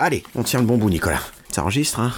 [0.00, 1.20] Allez, on tient le bon bout, Nicolas.
[1.50, 2.12] Ça enregistre, hein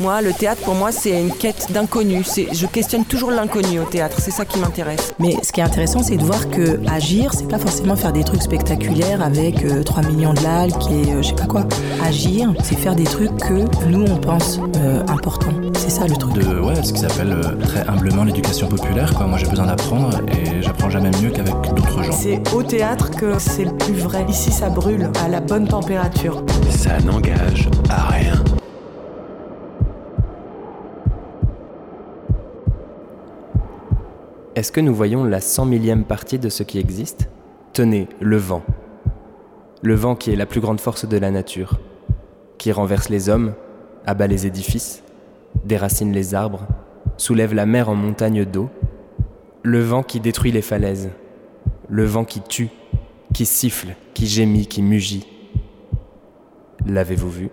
[0.00, 2.22] Moi, le théâtre, pour moi, c'est une quête d'inconnu.
[2.24, 4.16] C'est- Je questionne toujours l'inconnu au théâtre.
[4.18, 5.12] C'est ça qui m'intéresse.
[5.18, 8.24] Mais ce qui est intéressant, c'est de voir que agir, c'est pas forcément faire des
[8.24, 11.66] trucs spectaculaires avec euh, 3 millions de likes et euh, je sais pas quoi.
[12.02, 13.52] Agir, c'est faire des trucs que
[13.86, 15.52] nous, on pense euh, importants.
[15.78, 16.32] C'est ça le truc.
[16.32, 19.12] de ouais, ce qu'ils appellent euh, très humblement l'éducation populaire.
[19.14, 19.26] Quoi.
[19.26, 22.12] Moi, j'ai besoin d'apprendre et j'apprends jamais mieux qu'avec d'autres gens.
[22.12, 24.24] C'est au théâtre que c'est le plus vrai.
[24.30, 26.42] Ici, ça brûle à la bonne température.
[26.70, 28.32] Ça n'engage à rien.
[34.56, 37.28] Est-ce que nous voyons la cent millième partie de ce qui existe?
[37.72, 38.62] Tenez, le vent.
[39.80, 41.78] Le vent qui est la plus grande force de la nature,
[42.58, 43.54] qui renverse les hommes,
[44.06, 45.04] abat les édifices,
[45.64, 46.66] déracine les arbres,
[47.16, 48.68] soulève la mer en montagne d'eau.
[49.62, 51.10] Le vent qui détruit les falaises.
[51.88, 52.70] Le vent qui tue,
[53.32, 55.28] qui siffle, qui gémit, qui mugit.
[56.86, 57.50] L'avez-vous vu?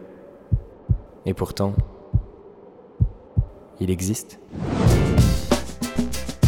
[1.27, 1.73] Et pourtant,
[3.79, 4.39] il existe.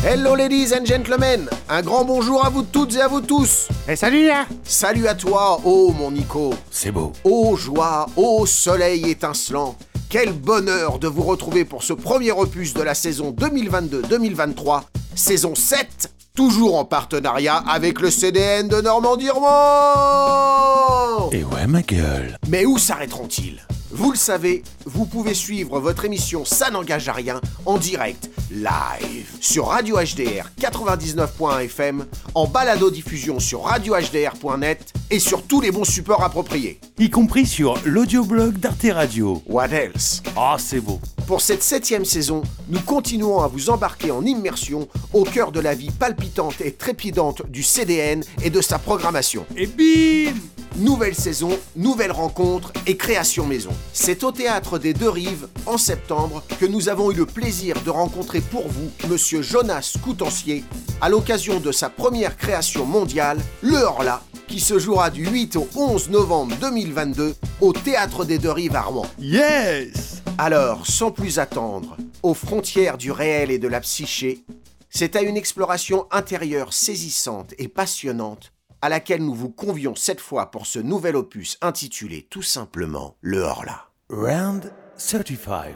[0.02, 1.50] Hello ladies and gentlemen.
[1.67, 3.67] Un grand bonjour à vous toutes et à vous tous.
[3.86, 6.53] Et salut là Salut à toi, oh mon Nico.
[6.72, 7.11] C'est beau.
[7.25, 9.75] Ô joie, ô soleil étincelant.
[10.09, 14.83] Quel bonheur de vous retrouver pour ce premier opus de la saison 2022-2023,
[15.16, 22.38] saison 7, toujours en partenariat avec le CDN de Normandie Roman Et ouais, ma gueule.
[22.47, 23.59] Mais où s'arrêteront-ils?
[23.92, 29.32] Vous le savez, vous pouvez suivre votre émission Ça n'engage à rien en direct, live,
[29.42, 36.23] sur Radio HDR 99.1 FM, en balado-diffusion sur radiohdr.net et sur tous les bons supports
[36.23, 36.80] appropriés.
[37.00, 39.42] Y compris sur l'audioblog d'Arte Radio.
[39.48, 40.22] What else?
[40.38, 41.00] Ah, c'est beau.
[41.30, 45.75] Pour cette septième saison, nous continuons à vous embarquer en immersion au cœur de la
[45.75, 49.45] vie palpitante et trépidante du CDN et de sa programmation.
[49.55, 50.36] Et bim
[50.77, 53.69] Nouvelle saison, nouvelle rencontre et création maison.
[53.94, 57.91] C'est au théâtre des Deux Rives, en septembre, que nous avons eu le plaisir de
[57.91, 60.64] rencontrer pour vous Monsieur Jonas Coutancier,
[60.99, 65.67] à l'occasion de sa première création mondiale, Le Horla, qui se jouera du 8 au
[65.75, 69.05] 11 novembre 2022 au théâtre des Deux Rives à Rouen.
[69.20, 74.43] Yes Alors, sans plus attendre, aux frontières du réel et de la psyché,
[74.89, 80.49] c'est à une exploration intérieure saisissante et passionnante à laquelle nous vous convions cette fois
[80.49, 83.89] pour ce nouvel opus intitulé tout simplement Le Horla.
[84.09, 85.75] Round 35.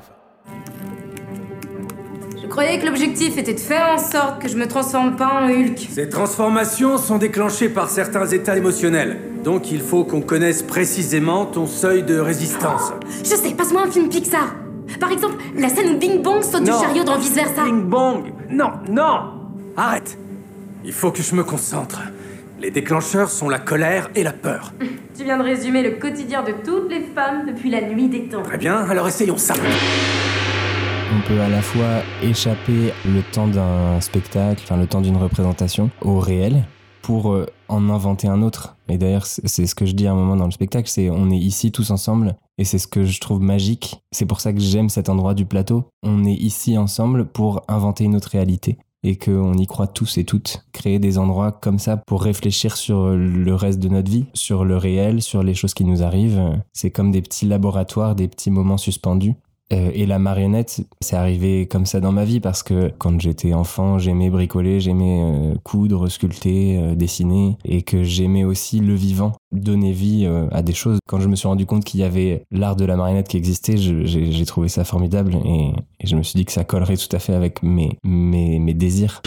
[2.41, 5.49] Je croyais que l'objectif était de faire en sorte que je me transforme pas en
[5.49, 5.89] Hulk.
[5.89, 9.19] Ces transformations sont déclenchées par certains états émotionnels.
[9.43, 12.93] Donc il faut qu'on connaisse précisément ton seuil de résistance.
[13.23, 14.62] Je sais, passe-moi un film Pixar.
[14.99, 16.77] Par exemple, la scène où Bing Bong saute Non.
[16.77, 17.63] du chariot dans Vice Versa.
[17.65, 19.19] Bing bong Non, non
[19.77, 20.17] Arrête
[20.85, 22.01] Il faut que je me concentre.
[22.59, 24.71] Les déclencheurs sont la colère et la peur.
[25.17, 28.41] Tu viens de résumer le quotidien de toutes les femmes depuis la nuit des temps.
[28.43, 29.53] Très bien, alors essayons ça.
[31.15, 35.89] On peut à la fois échapper le temps d'un spectacle, enfin le temps d'une représentation,
[36.01, 36.63] au réel,
[37.03, 38.75] pour euh, en inventer un autre.
[38.89, 41.29] Et d'ailleurs, c'est ce que je dis à un moment dans le spectacle, c'est on
[41.29, 44.01] est ici tous ensemble, et c'est ce que je trouve magique.
[44.11, 45.85] C'est pour ça que j'aime cet endroit du plateau.
[46.01, 48.77] On est ici ensemble pour inventer une autre réalité.
[49.05, 50.65] Et qu'on y croit tous et toutes.
[50.71, 54.77] Créer des endroits comme ça pour réfléchir sur le reste de notre vie, sur le
[54.77, 56.57] réel, sur les choses qui nous arrivent.
[56.71, 59.35] C'est comme des petits laboratoires, des petits moments suspendus.
[59.71, 63.53] Euh, et la marionnette, c'est arrivé comme ça dans ma vie parce que quand j'étais
[63.53, 69.33] enfant, j'aimais bricoler, j'aimais euh, coudre, sculpter, euh, dessiner et que j'aimais aussi le vivant,
[69.51, 70.99] donner vie à des choses.
[71.07, 73.77] Quand je me suis rendu compte qu'il y avait l'art de la marionnette qui existait,
[73.77, 75.71] j'ai trouvé ça formidable et,
[76.03, 79.21] je me suis dit que ça collerait tout à fait avec mes, mes, désirs.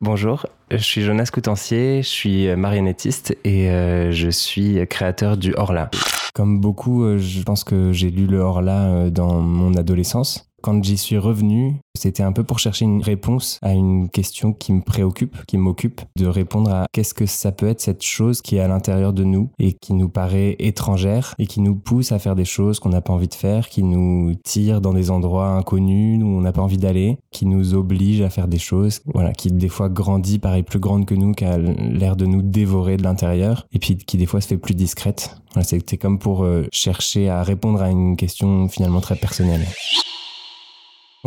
[0.00, 3.66] Bonjour, je suis Jonas Coutancier, je suis marionnettiste et
[4.10, 5.90] je suis créateur du Horla.
[6.34, 10.52] Comme beaucoup, euh, je pense que j'ai lu le Horla euh, dans mon adolescence.
[10.64, 14.72] Quand j'y suis revenu, c'était un peu pour chercher une réponse à une question qui
[14.72, 18.56] me préoccupe, qui m'occupe, de répondre à qu'est-ce que ça peut être cette chose qui
[18.56, 22.18] est à l'intérieur de nous et qui nous paraît étrangère et qui nous pousse à
[22.18, 25.48] faire des choses qu'on n'a pas envie de faire, qui nous tire dans des endroits
[25.48, 29.32] inconnus où on n'a pas envie d'aller, qui nous oblige à faire des choses, voilà,
[29.32, 32.96] qui des fois grandit, paraît plus grande que nous, qui a l'air de nous dévorer
[32.96, 35.36] de l'intérieur et puis qui des fois se fait plus discrète.
[35.52, 39.66] Voilà, C'était comme pour euh, chercher à répondre à une question finalement très personnelle.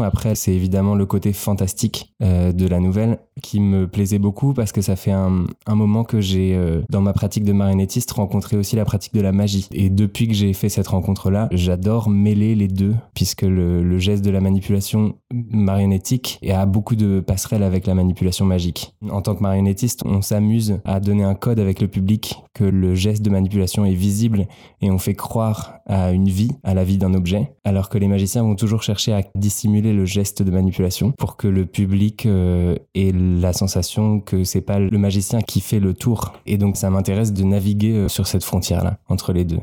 [0.04, 4.72] Après, c'est évidemment le côté fantastique euh, de la nouvelle qui me plaisait beaucoup parce
[4.72, 8.76] que ça fait un, moment que j'ai, euh, dans ma pratique de marionnettiste, rencontré aussi
[8.76, 9.68] la pratique de la magie.
[9.72, 14.24] Et depuis que j'ai fait cette rencontre-là, j'adore mêler les deux puisque le, le geste
[14.24, 18.94] de la manipulation marionnettique a beaucoup de passerelles avec la manipulation magique.
[19.10, 22.96] En tant que marionnettiste, on s'amuse à donner un code avec le public que le
[22.96, 24.48] geste de manipulation est visible
[24.82, 28.08] et on fait croire à une vie, à la vie d'un objet, alors que les
[28.08, 32.75] magiciens vont toujours chercher à dissimuler le geste de manipulation pour que le public euh,
[32.95, 36.34] ait la sensation que c'est pas le magicien qui fait le tour.
[36.45, 39.60] Et donc ça m'intéresse de naviguer euh, sur cette frontière-là, entre les deux.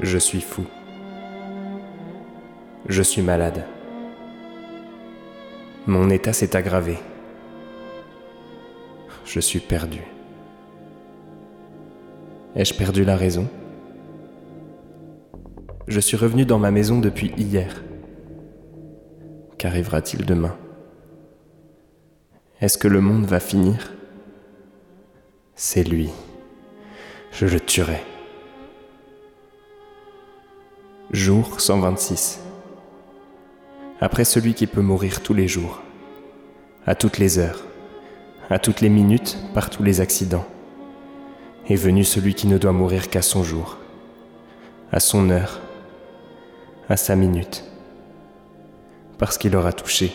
[0.00, 0.64] Je suis fou.
[2.88, 3.64] Je suis malade.
[5.88, 6.98] Mon état s'est aggravé.
[9.24, 10.02] Je suis perdu.
[12.54, 13.48] Ai-je perdu la raison?
[15.86, 17.82] Je suis revenu dans ma maison depuis hier.
[19.56, 20.54] Qu'arrivera-t-il demain?
[22.60, 23.94] Est-ce que le monde va finir?
[25.54, 26.10] C'est lui.
[27.32, 28.02] Je le tuerai.
[31.12, 32.40] Jour 126.
[34.00, 35.82] Après celui qui peut mourir tous les jours,
[36.86, 37.64] à toutes les heures,
[38.48, 40.46] à toutes les minutes, par tous les accidents,
[41.68, 43.76] est venu celui qui ne doit mourir qu'à son jour,
[44.92, 45.60] à son heure,
[46.88, 47.64] à sa minute,
[49.18, 50.12] parce qu'il aura touché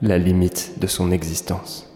[0.00, 1.88] la limite de son existence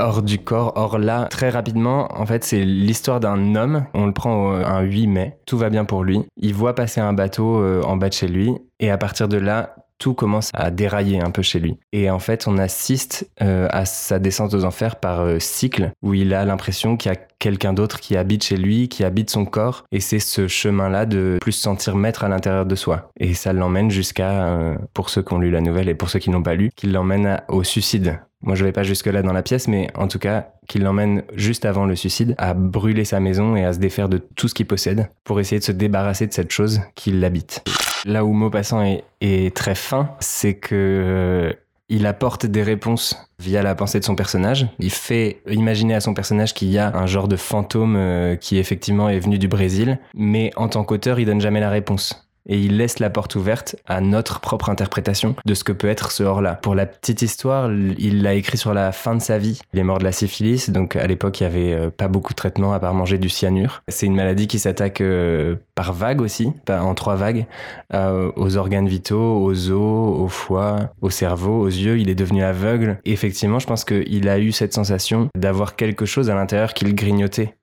[0.00, 1.26] hors du corps, hors là.
[1.30, 3.84] Très rapidement, en fait, c'est l'histoire d'un homme.
[3.94, 5.38] On le prend un 8 mai.
[5.46, 6.20] Tout va bien pour lui.
[6.36, 8.54] Il voit passer un bateau euh, en bas de chez lui.
[8.80, 11.76] Et à partir de là, tout commence à dérailler un peu chez lui.
[11.92, 16.14] Et en fait, on assiste euh, à sa descente aux enfers par euh, cycle, où
[16.14, 19.44] il a l'impression qu'il y a quelqu'un d'autre qui habite chez lui, qui habite son
[19.44, 19.84] corps.
[19.92, 23.10] Et c'est ce chemin-là de plus se sentir maître à l'intérieur de soi.
[23.20, 26.30] Et ça l'emmène jusqu'à, pour ceux qui ont lu la nouvelle et pour ceux qui
[26.30, 28.18] n'ont pas lu, qu'il l'emmène au suicide.
[28.42, 31.66] Moi, je vais pas jusque-là dans la pièce, mais en tout cas, qu'il l'emmène juste
[31.66, 34.66] avant le suicide à brûler sa maison et à se défaire de tout ce qu'il
[34.66, 37.62] possède pour essayer de se débarrasser de cette chose qui l'habite.
[38.04, 41.52] Là où Maupassant est, est très fin, c'est que euh,
[41.88, 44.68] il apporte des réponses via la pensée de son personnage.
[44.78, 48.58] Il fait imaginer à son personnage qu'il y a un genre de fantôme euh, qui
[48.58, 52.58] effectivement est venu du Brésil, mais en tant qu'auteur, il donne jamais la réponse et
[52.58, 56.22] il laisse la porte ouverte à notre propre interprétation de ce que peut être ce
[56.22, 56.54] hors-là.
[56.56, 59.60] Pour la petite histoire, il l'a écrit sur la fin de sa vie.
[59.72, 62.32] Il est mort de la syphilis, donc à l'époque il y avait euh, pas beaucoup
[62.32, 63.82] de traitements à part manger du cyanure.
[63.88, 67.46] C'est une maladie qui s'attaque euh, par vagues aussi, en trois vagues,
[67.94, 71.98] euh, aux organes vitaux, aux os, au foie, au cerveau, aux yeux.
[71.98, 72.98] Il est devenu aveugle.
[73.04, 76.92] effectivement, je pense qu'il a eu cette sensation d'avoir quelque chose à l'intérieur qui le
[76.92, 77.54] grignotait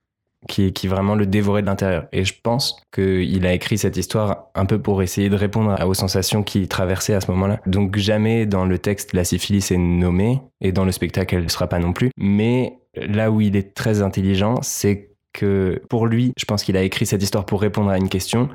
[0.47, 2.07] qui, vraiment le dévorait de l'intérieur.
[2.11, 5.93] Et je pense qu'il a écrit cette histoire un peu pour essayer de répondre aux
[5.93, 7.59] sensations qu'il traversait à ce moment-là.
[7.65, 11.49] Donc jamais dans le texte la syphilis est nommée, et dans le spectacle elle ne
[11.49, 12.09] sera pas non plus.
[12.17, 16.81] Mais là où il est très intelligent, c'est que pour lui, je pense qu'il a
[16.81, 18.49] écrit cette histoire pour répondre à une question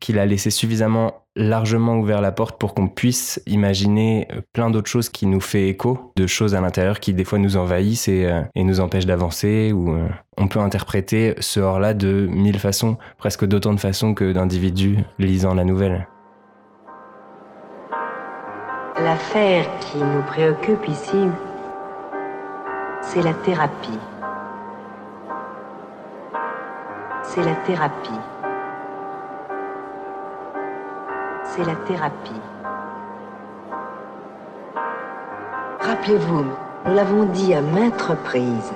[0.00, 4.88] qu'il a laissé suffisamment largement ouvert la porte pour qu'on puisse imaginer euh, plein d'autres
[4.88, 8.26] choses qui nous fait écho, de choses à l'intérieur qui des fois nous envahissent et,
[8.26, 9.72] euh, nous empêchent d'avancer.
[9.72, 14.32] Ou euh, on peut interpréter ce hors-là de mille façons, presque d'autant de façons que
[14.32, 16.08] d'individus lisant la nouvelle.
[18.96, 21.28] L'affaire qui nous préoccupe ici,
[23.02, 23.98] c'est la thérapie.
[27.24, 28.33] C'est la thérapie.
[31.56, 32.40] C'est la thérapie.
[35.80, 36.46] Rappelez-vous,
[36.86, 38.72] nous l'avons dit à maintes reprises,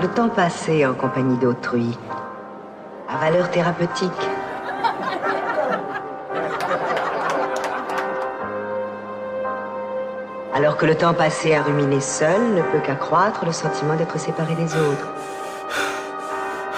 [0.00, 1.98] le temps passé en compagnie d'autrui
[3.08, 4.28] a valeur thérapeutique.
[10.54, 14.54] Alors que le temps passé à ruminer seul ne peut qu'accroître le sentiment d'être séparé
[14.54, 15.08] des autres.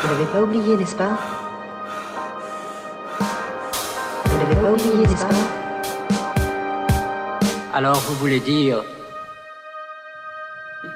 [0.00, 1.41] Vous n'avez pas oublié, n'est-ce pas?
[7.74, 8.82] Alors vous voulez dire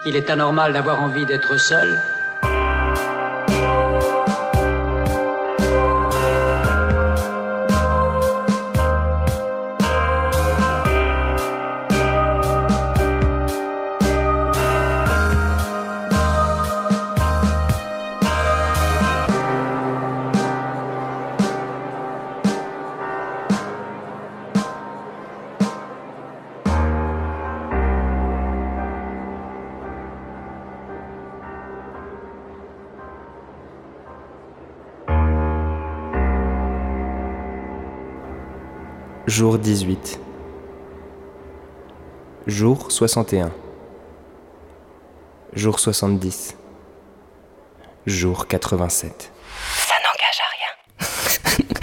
[0.03, 2.01] qu'il est anormal d'avoir envie d'être seul
[39.27, 40.21] Jour 18.
[42.47, 43.51] Jour 61.
[45.53, 46.57] Jour 70.
[48.07, 49.33] Jour 87.
[49.75, 51.75] Ça n'engage à rien.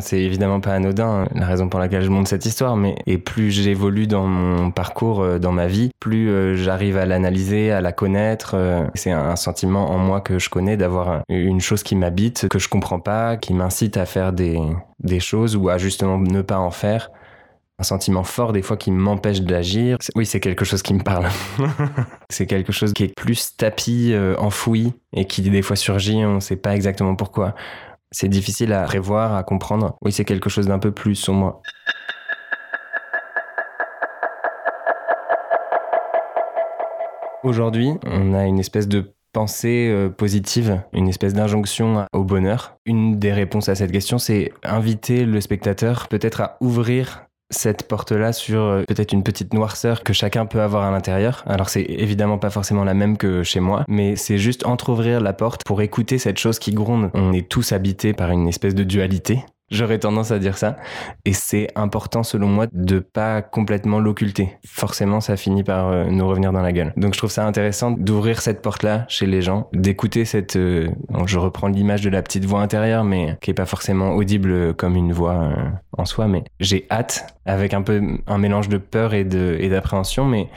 [0.00, 3.18] C'est évidemment pas anodin, hein, la raison pour laquelle je monte cette histoire, mais et
[3.18, 7.80] plus j'évolue dans mon parcours, euh, dans ma vie, plus euh, j'arrive à l'analyser, à
[7.80, 8.52] la connaître.
[8.54, 12.48] euh, c'est un sentiment en moi que je connais d'avoir un- une chose qui m'habite,
[12.48, 14.58] que je comprends pas, qui m'incite à faire des,
[15.00, 17.10] des choses ou à justement ne pas en faire.
[17.78, 19.96] Un sentiment fort des fois qui m'empêche d'agir.
[20.14, 21.26] Oui, c'est quelque chose qui me parle.
[22.30, 26.56] c'est quelque chose qui est plus tapis, enfoui, et qui des fois surgit, on sait
[26.56, 27.54] pas exactement pourquoi.
[28.12, 29.96] C'est difficile à prévoir, à comprendre.
[30.02, 31.62] Oui, c'est quelque chose d'un peu plus moi.
[37.42, 42.76] Aujourd'hui, on a une espèce de pensée euh, positive, une espèce d'injonction au bonheur.
[42.84, 48.32] Une des réponses à cette question, c'est inviter le spectateur peut-être à ouvrir cette porte-là
[48.32, 51.44] sur euh, peut-être une petite noirceur que chacun peut avoir à l'intérieur.
[51.46, 55.32] Alors c'est évidemment pas forcément la même que chez moi, mais c'est juste entrouvrir la
[55.32, 57.10] porte pour écouter cette chose qui gronde.
[57.14, 59.44] On est tous habités par une espèce de dualité.
[59.72, 60.76] J'aurais tendance à dire ça.
[61.24, 64.50] Et c'est important, selon moi, de pas complètement l'occulter.
[64.66, 66.92] Forcément, ça finit par euh, nous revenir dans la gueule.
[66.98, 70.56] Donc, je trouve ça intéressant d'ouvrir cette porte-là chez les gens, d'écouter cette.
[70.56, 70.88] euh,
[71.24, 74.94] je reprends l'image de la petite voix intérieure, mais qui est pas forcément audible comme
[74.94, 75.54] une voix euh,
[75.96, 76.28] en soi.
[76.28, 80.48] Mais j'ai hâte, avec un peu un mélange de peur et de et d'appréhension, mais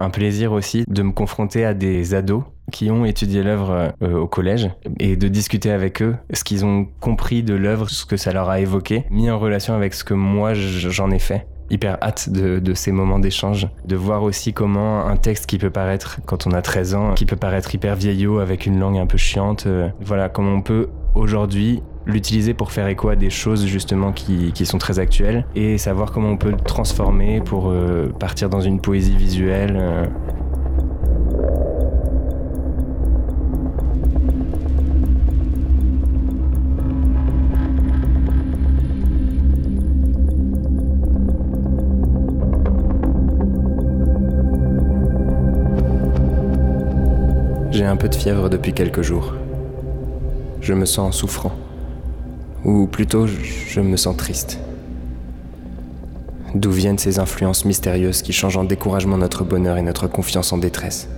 [0.00, 2.42] un plaisir aussi de me confronter à des ados
[2.72, 6.86] qui ont étudié l'œuvre euh, au collège et de discuter avec eux ce qu'ils ont
[7.00, 10.14] compris de l'œuvre, ce que ça leur a évoqué, mis en relation avec ce que
[10.14, 11.46] moi j'en ai fait.
[11.70, 16.20] Hyper hâte de, ces moments d'échange, de voir aussi comment un texte qui peut paraître,
[16.26, 19.16] quand on a 13 ans, qui peut paraître hyper vieillot avec une langue un peu
[19.16, 24.12] chiante, euh, voilà, comment on peut aujourd'hui l'utiliser pour faire écho à des choses justement
[24.12, 28.60] qui, sont très actuelles et savoir comment on peut le transformer pour euh, partir dans
[28.60, 30.10] une poésie visuelle.
[47.74, 49.34] J'ai un peu de fièvre depuis quelques jours.
[50.60, 51.50] Je me sens souffrant.
[52.64, 54.60] Ou plutôt, je me sens triste.
[56.54, 60.58] D'où viennent ces influences mystérieuses qui changent en découragement notre bonheur et notre confiance en
[60.58, 61.08] détresse?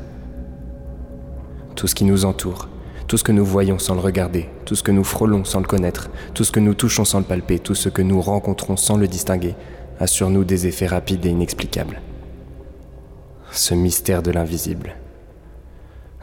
[1.75, 2.71] Tout ce qui nous entoure,
[3.07, 5.67] tout ce que nous voyons sans le regarder, tout ce que nous frôlons sans le
[5.67, 8.97] connaître, tout ce que nous touchons sans le palper, tout ce que nous rencontrons sans
[8.97, 9.57] le distinguer,
[10.01, 12.01] a sur nous des effets rapides et inexplicables.
[13.53, 14.97] Ce mystère de l'invisible.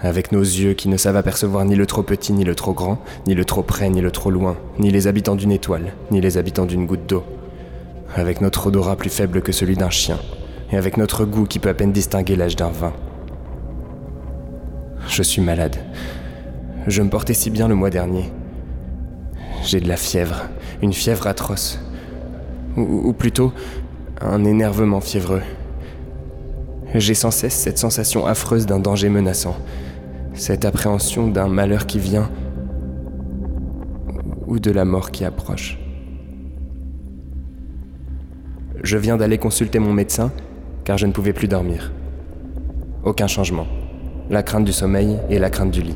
[0.03, 2.99] Avec nos yeux qui ne savent apercevoir ni le trop petit ni le trop grand,
[3.25, 6.37] ni le trop près ni le trop loin, ni les habitants d'une étoile, ni les
[6.37, 7.23] habitants d'une goutte d'eau.
[8.13, 10.19] Avec notre odorat plus faible que celui d'un chien,
[10.73, 12.91] et avec notre goût qui peut à peine distinguer l'âge d'un vin.
[15.07, 15.77] Je suis malade.
[16.85, 18.29] Je me portais si bien le mois dernier.
[19.63, 20.43] J'ai de la fièvre,
[20.81, 21.79] une fièvre atroce.
[22.75, 23.53] Ou, plutôt,
[24.19, 25.43] un énervement fiévreux.
[26.93, 29.55] J'ai sans cesse cette sensation affreuse d'un danger menaçant,
[30.33, 32.29] cette appréhension d'un malheur qui vient
[34.47, 35.77] ou de la mort qui approche.
[38.83, 40.31] Je viens d'aller consulter mon médecin
[40.83, 41.91] car je ne pouvais plus dormir.
[43.03, 43.67] Aucun changement.
[44.29, 45.95] La crainte du sommeil et la crainte du lit.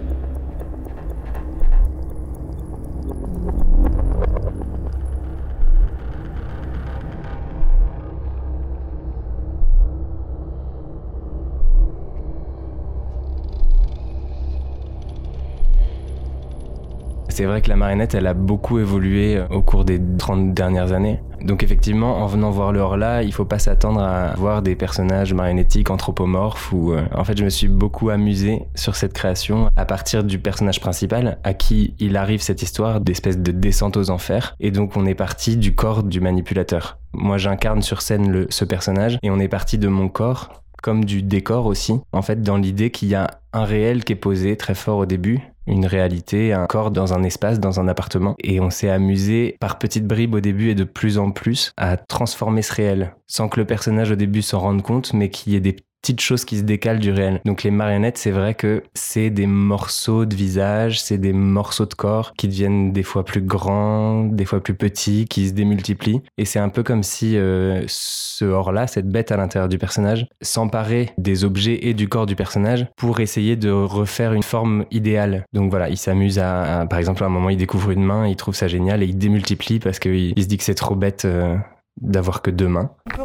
[17.38, 21.20] C'est vrai que la marionnette, elle a beaucoup évolué au cours des 30 dernières années.
[21.44, 25.36] Donc effectivement, en venant voir le hors-là, il faut pas s'attendre à voir des personnages
[25.36, 29.86] marionnettiques anthropomorphes ou euh, en fait, je me suis beaucoup amusé sur cette création à
[29.86, 34.56] partir du personnage principal à qui il arrive cette histoire d'espèce de descente aux enfers
[34.60, 36.98] et donc on est parti du corps du manipulateur.
[37.14, 41.22] Moi, j'incarne sur scène ce personnage et on est parti de mon corps comme du
[41.22, 44.76] décor aussi, en fait, dans l'idée qu'il y a un réel qui est posé très
[44.76, 48.36] fort au début, une réalité, un corps dans un espace, dans un appartement.
[48.40, 51.98] Et on s'est amusé par petites bribes au début et de plus en plus à
[51.98, 55.56] transformer ce réel, sans que le personnage au début s'en rende compte, mais qu'il y
[55.56, 55.76] ait des
[56.08, 57.42] petites choses qui se décalent du réel.
[57.44, 61.94] Donc les marionnettes, c'est vrai que c'est des morceaux de visage, c'est des morceaux de
[61.96, 66.22] corps qui deviennent des fois plus grands, des fois plus petits, qui se démultiplient.
[66.38, 70.28] Et c'est un peu comme si euh, ce hors-là, cette bête à l'intérieur du personnage,
[70.42, 75.44] s'emparait des objets et du corps du personnage pour essayer de refaire une forme idéale.
[75.52, 78.38] Donc voilà, il s'amuse à, par exemple, à un moment, il découvre une main, il
[78.38, 81.26] trouve ça génial et il démultiplie parce qu'il il se dit que c'est trop bête.
[81.26, 81.58] euh,
[82.02, 82.92] d'avoir que deux mains.
[83.08, 83.24] On peut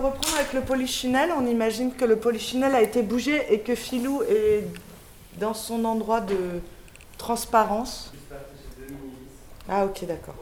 [0.52, 1.30] le polichinelle.
[1.36, 4.64] On imagine que le polichinelle a été bougé et que Filou est
[5.38, 6.60] dans son endroit de
[7.18, 8.12] transparence.
[9.68, 10.34] Ah ok d'accord.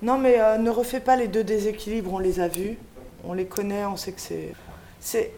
[0.00, 2.78] Non mais euh, ne refais pas les deux déséquilibres, on les a vus,
[3.24, 4.52] on les connaît, on sait que c'est...
[5.00, 5.32] C'est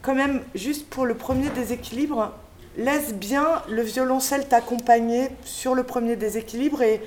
[0.00, 2.32] quand même juste pour le premier déséquilibre,
[2.76, 7.00] laisse bien le violoncelle t'accompagner sur le premier déséquilibre et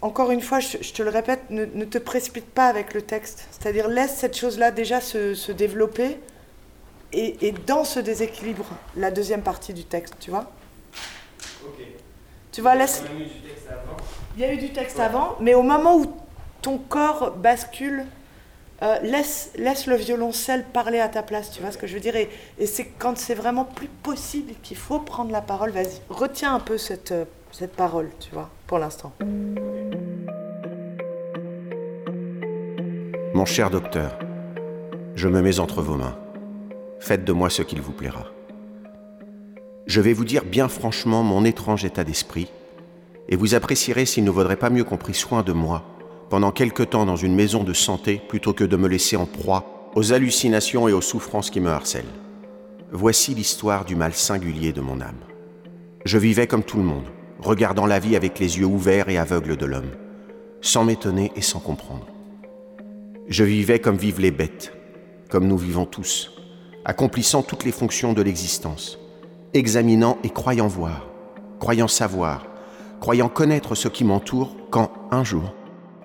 [0.00, 3.46] encore une fois, je, te le répète, ne, te précipite pas avec le texte.
[3.50, 6.18] C'est-à-dire laisse cette chose-là déjà se, développer
[7.12, 10.50] et, et, dans ce déséquilibre, la deuxième partie du texte, tu vois.
[11.64, 11.84] Ok.
[12.52, 13.02] Tu vois, laisse...
[14.36, 16.06] Il y a eu du texte avant, mais au moment où
[16.62, 18.06] ton corps bascule,
[18.82, 22.00] euh, laisse, laisse le violoncelle parler à ta place, tu vois ce que je veux
[22.00, 22.16] dire?
[22.16, 22.28] Et,
[22.66, 26.78] c'est quand c'est vraiment plus possible qu'il faut prendre la parole, vas-y, retiens un peu
[26.78, 29.12] cette, euh, cette parole, tu vois, l'instant.
[33.34, 34.18] Mon cher docteur,
[35.14, 36.16] je me mets entre vos mains.
[37.00, 38.26] Faites de moi ce qu'il vous plaira.
[39.86, 42.48] Je vais vous dire bien franchement mon étrange état d'esprit
[43.28, 45.84] et vous apprécierez s'il ne vaudrait pas mieux qu'on prit soin de moi
[46.30, 49.90] pendant quelque temps dans une maison de santé plutôt que de me laisser en proie
[49.94, 52.04] aux hallucinations et aux souffrances qui me harcèlent.
[52.90, 55.20] Voici l'histoire du mal singulier de mon âme.
[56.04, 57.06] Je vivais comme tout le monde,
[57.42, 59.90] regardant la vie avec les yeux ouverts et aveugles de l'homme,
[60.60, 62.06] sans m'étonner et sans comprendre.
[63.28, 64.72] Je vivais comme vivent les bêtes,
[65.28, 66.32] comme nous vivons tous,
[66.84, 68.98] accomplissant toutes les fonctions de l'existence,
[69.54, 71.08] examinant et croyant voir,
[71.58, 72.46] croyant savoir,
[73.00, 75.54] croyant connaître ce qui m'entoure, quand, un jour,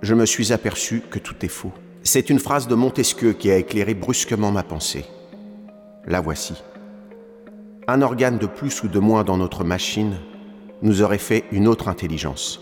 [0.02, 1.72] je me suis aperçu que tout est faux.
[2.04, 5.06] C'est une phrase de Montesquieu qui a éclairé brusquement ma pensée.
[6.06, 6.54] La voici.
[7.88, 10.18] Un organe de plus ou de moins dans notre machine
[10.82, 12.60] nous aurait fait une autre intelligence.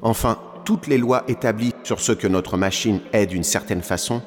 [0.00, 4.22] Enfin, toutes les lois établies sur ce que notre machine est d'une certaine façon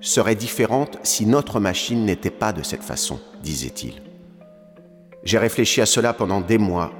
[0.00, 4.02] seraient différentes si notre machine n'était pas de cette façon, disait-il.
[5.22, 6.92] J'ai réfléchi à cela pendant des mois,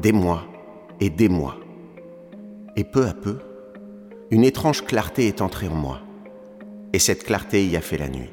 [0.00, 0.44] des mois,
[1.00, 1.56] et des mois.
[2.76, 3.38] Et peu à peu,
[4.30, 6.00] une étrange clarté est entrée en moi.
[6.92, 8.30] Et cette clarté y a fait la nuit.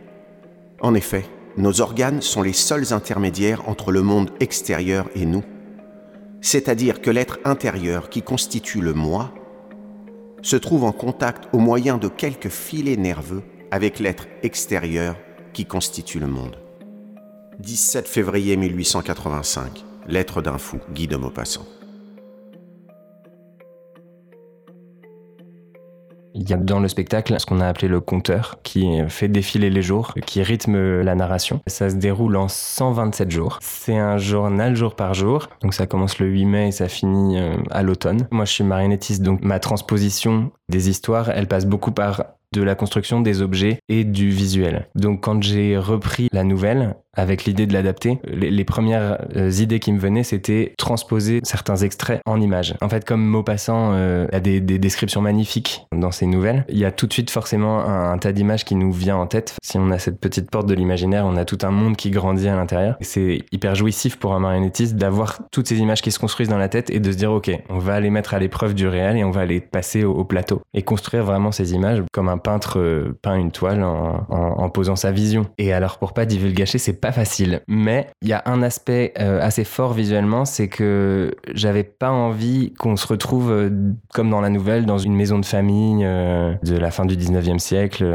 [0.82, 1.25] En effet,
[1.58, 5.43] nos organes sont les seuls intermédiaires entre le monde extérieur et nous.
[6.41, 9.34] C'est-à-dire que l'être intérieur qui constitue le moi
[10.41, 15.15] se trouve en contact au moyen de quelques filets nerveux avec l'être extérieur
[15.54, 16.58] qui constitue le monde.
[17.60, 19.84] 17 février 1885.
[20.08, 21.65] Lettre d'un fou, Guy de Maupassant.
[26.39, 29.71] Il y a dans le spectacle ce qu'on a appelé le compteur, qui fait défiler
[29.71, 31.62] les jours, qui rythme la narration.
[31.65, 33.58] Ça se déroule en 127 jours.
[33.62, 35.50] C'est un journal jour par jour.
[35.62, 38.28] Donc ça commence le 8 mai et ça finit euh, à l'automne.
[38.30, 42.23] Moi, je suis marionnettiste, donc ma transposition des histoires, elle passe beaucoup par
[42.54, 44.88] de la construction des objets et du visuel.
[44.95, 49.91] Donc quand j'ai repris la nouvelle, avec l'idée de l'adapter, les, premières euh, idées qui
[49.91, 52.75] me venaient, c'était transposer certains extraits en images.
[52.82, 56.91] En fait, comme Maupassant euh, a des, descriptions magnifiques dans ses nouvelles, il y a
[56.91, 59.56] tout de suite forcément un, tas d'images qui nous vient en tête.
[59.63, 62.47] Si on a cette petite porte de l'imaginaire, on a tout un monde qui grandit
[62.47, 62.95] à l'intérieur.
[63.01, 66.69] C'est hyper jouissif pour un marionnettiste d'avoir toutes ces images qui se construisent dans la
[66.69, 69.23] tête et de se dire, OK, on va les mettre à l'épreuve du réel et
[69.23, 73.17] on va les passer au, plateau et construire vraiment ces images comme un peintre euh,
[73.21, 75.47] peint une toile en, en posant sa vision.
[75.58, 77.62] Et alors, pour pas divulgacher, c'est pas facile.
[77.67, 82.74] Mais il y a un aspect euh, assez fort visuellement, c'est que j'avais pas envie
[82.74, 83.70] qu'on se retrouve euh,
[84.13, 87.60] comme dans la nouvelle, dans une maison de famille euh, de la fin du 19e
[87.60, 88.06] siècle.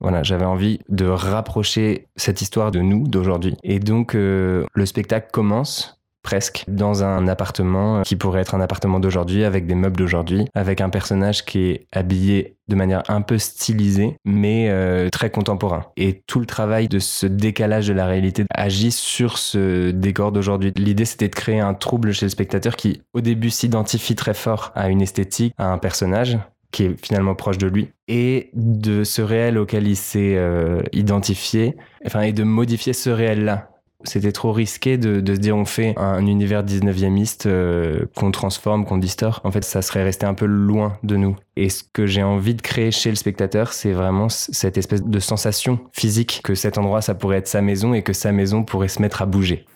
[0.00, 3.56] voilà, j'avais envie de rapprocher cette histoire de nous, d'aujourd'hui.
[3.62, 9.44] Et donc, le spectacle commence presque dans un appartement qui pourrait être un appartement d'aujourd'hui
[9.44, 14.16] avec des meubles d'aujourd'hui, avec un personnage qui est habillé de manière un peu stylisée
[14.24, 15.86] mais euh, très contemporain.
[15.96, 20.72] Et tout le travail de ce décalage de la réalité agit sur ce décor d'aujourd'hui.
[20.76, 24.72] L'idée c'était de créer un trouble chez le spectateur qui au début s'identifie très fort
[24.74, 26.38] à une esthétique, à un personnage
[26.70, 31.76] qui est finalement proche de lui, et de ce réel auquel il s'est euh, identifié,
[32.06, 33.71] enfin, et de modifier ce réel-là
[34.04, 38.98] c'était trop risqué de, se dire on fait un univers 19e euh, qu'on transforme, qu'on
[38.98, 39.40] distord.
[39.44, 41.36] En fait, ça serait resté un peu loin de nous.
[41.56, 45.18] Et ce que j'ai envie de créer chez le spectateur, c'est vraiment cette espèce de
[45.18, 48.88] sensation physique que cet endroit, ça pourrait être sa maison et que sa maison pourrait
[48.88, 49.66] se mettre à bouger.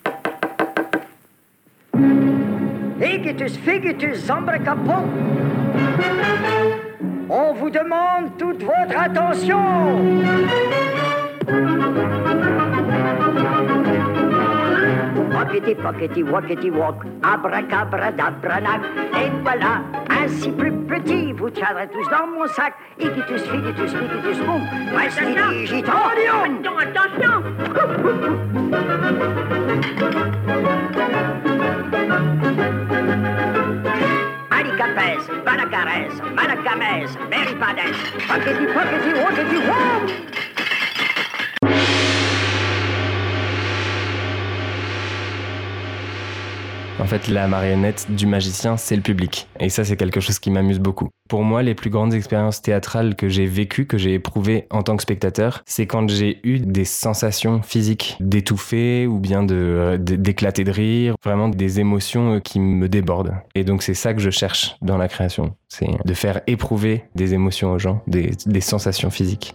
[7.29, 9.57] On vous demande toute votre attention.
[15.47, 18.81] Rockety pockety walkety walk, abracabradabranach.
[19.15, 22.73] Et voilà, ainsi plus petit, vous tiendrez tous dans mon sac.
[22.99, 24.61] Igitus, figitus, figitus, boum.
[24.91, 26.63] Voici digitonium.
[26.77, 27.43] Attention,
[34.51, 37.95] Alicapes, Banacares, Manacames, Meripades,
[38.27, 40.56] Pockety pockety walkety walk.
[46.99, 49.47] En fait, la marionnette du magicien, c'est le public.
[49.59, 51.09] Et ça, c'est quelque chose qui m'amuse beaucoup.
[51.29, 54.97] Pour moi, les plus grandes expériences théâtrales que j'ai vécues, que j'ai éprouvées en tant
[54.97, 60.71] que spectateur, c'est quand j'ai eu des sensations physiques d'étouffer ou bien euh, d'éclater de
[60.71, 63.35] rire, vraiment des émotions euh, qui me débordent.
[63.53, 65.55] Et donc, c'est ça que je cherche dans la création.
[65.67, 69.53] C'est de faire éprouver des émotions aux gens, des sensations physiques.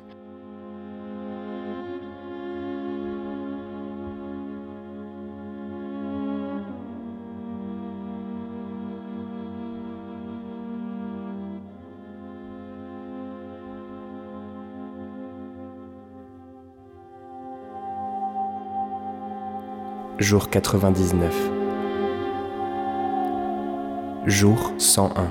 [20.19, 21.35] Jour 99.
[24.27, 25.27] Jour 101.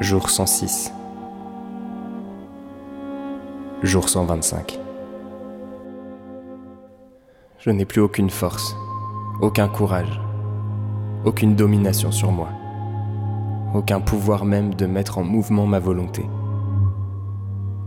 [0.00, 0.92] Jour 106.
[3.82, 4.78] Jour 125.
[7.58, 8.76] Je n'ai plus aucune force,
[9.40, 10.20] aucun courage,
[11.24, 12.50] aucune domination sur moi,
[13.74, 16.26] aucun pouvoir même de mettre en mouvement ma volonté.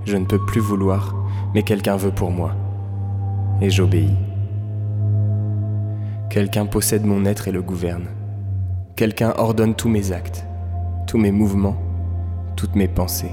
[0.04, 1.13] Je ne peux plus vouloir,
[1.54, 2.56] mais quelqu'un veut pour moi
[3.62, 4.15] et j'obéis.
[6.30, 8.08] Quelqu'un possède mon être et le gouverne.
[8.95, 10.45] Quelqu'un ordonne tous mes actes,
[11.08, 11.78] tous mes mouvements,
[12.56, 13.32] toutes mes pensées.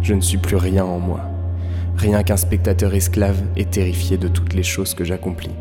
[0.00, 1.20] Je ne suis plus rien en moi,
[1.96, 5.54] rien qu'un spectateur esclave et terrifié de toutes les choses que j'accomplis.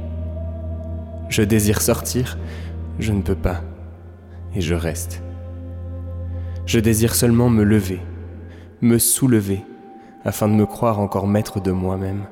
[1.29, 2.37] Je désire sortir,
[2.99, 3.61] je ne peux pas,
[4.55, 5.21] et je reste.
[6.65, 8.01] Je désire seulement me lever,
[8.81, 9.65] me soulever,
[10.23, 12.25] afin de me croire encore maître de moi-même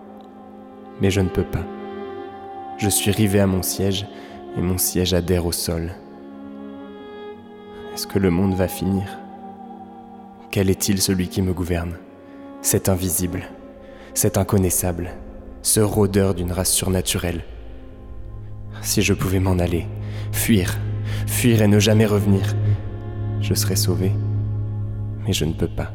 [1.01, 1.65] mais je ne peux pas.
[2.77, 4.07] Je suis rivé à mon siège
[4.57, 5.91] et mon siège adhère au sol.
[7.93, 9.19] Est-ce que le monde va finir?
[10.51, 11.93] Quel est-il celui qui me gouverne?
[12.61, 13.43] Cet invisible,
[14.13, 15.11] cet inconnaissable,
[15.61, 17.43] ce rôdeur d'une race surnaturelle?
[18.81, 19.85] Si je pouvais m'en aller,
[20.31, 20.77] fuir,
[21.27, 22.55] fuir et ne jamais revenir,
[23.41, 24.11] je serais sauvé,
[25.25, 25.91] mais je ne peux pas.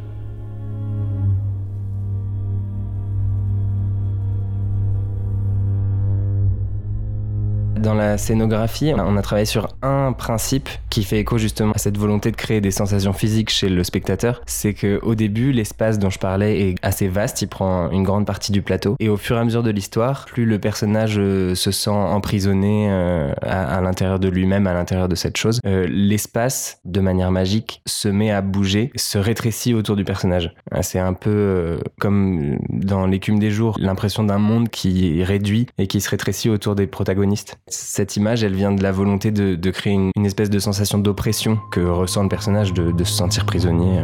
[7.84, 11.98] Dans la scénographie, on a travaillé sur un principe qui fait écho justement à cette
[11.98, 14.40] volonté de créer des sensations physiques chez le spectateur.
[14.46, 18.24] C'est que au début, l'espace dont je parlais est assez vaste, il prend une grande
[18.24, 18.96] partie du plateau.
[19.00, 22.88] Et au fur et à mesure de l'histoire, plus le personnage euh, se sent emprisonné
[22.90, 27.32] euh, à, à l'intérieur de lui-même, à l'intérieur de cette chose, euh, l'espace, de manière
[27.32, 30.54] magique, se met à bouger, se rétrécit autour du personnage.
[30.80, 36.00] C'est un peu comme dans l'écume des jours, l'impression d'un monde qui réduit et qui
[36.00, 37.58] se rétrécit autour des protagonistes.
[37.74, 41.80] Cette image, elle vient de la volonté de, créer une, espèce de sensation d'oppression que
[41.80, 44.02] ressent le personnage de se sentir prisonnier.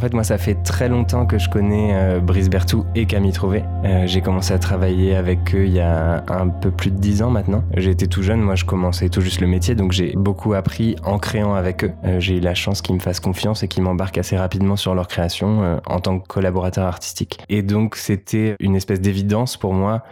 [0.00, 3.32] En fait, moi, ça fait très longtemps que je connais euh, Brice Bertou et Camille
[3.32, 3.64] Trouvé.
[3.84, 7.20] Euh, j'ai commencé à travailler avec eux il y a un peu plus de dix
[7.20, 7.64] ans maintenant.
[7.76, 11.18] J'étais tout jeune, moi, je commençais tout juste le métier, donc j'ai beaucoup appris en
[11.18, 11.92] créant avec eux.
[12.06, 14.94] Euh, j'ai eu la chance qu'ils me fassent confiance et qu'ils m'embarquent assez rapidement sur
[14.94, 17.38] leur création en tant que collaborateur artistique.
[17.50, 20.02] Et donc, c'était une espèce d'évidence pour moi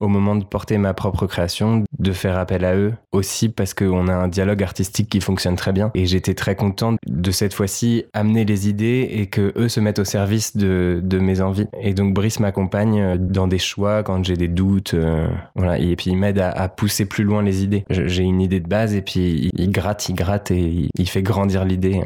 [0.00, 4.08] au moment de porter ma propre création, de faire appel à eux aussi parce qu'on
[4.08, 5.90] a un dialogue artistique qui fonctionne très bien.
[5.94, 9.98] Et j'étais très content de cette fois-ci amener les idées et que eux se mettent
[9.98, 11.66] au service de, mes envies.
[11.80, 15.78] Et donc Brice m'accompagne dans des choix quand j'ai des doutes, euh, voilà.
[15.78, 17.84] Et puis il m'aide à, pousser plus loin les idées.
[17.88, 21.64] J'ai une idée de base et puis il, gratte, il gratte et il, fait grandir
[21.64, 22.02] l'idée.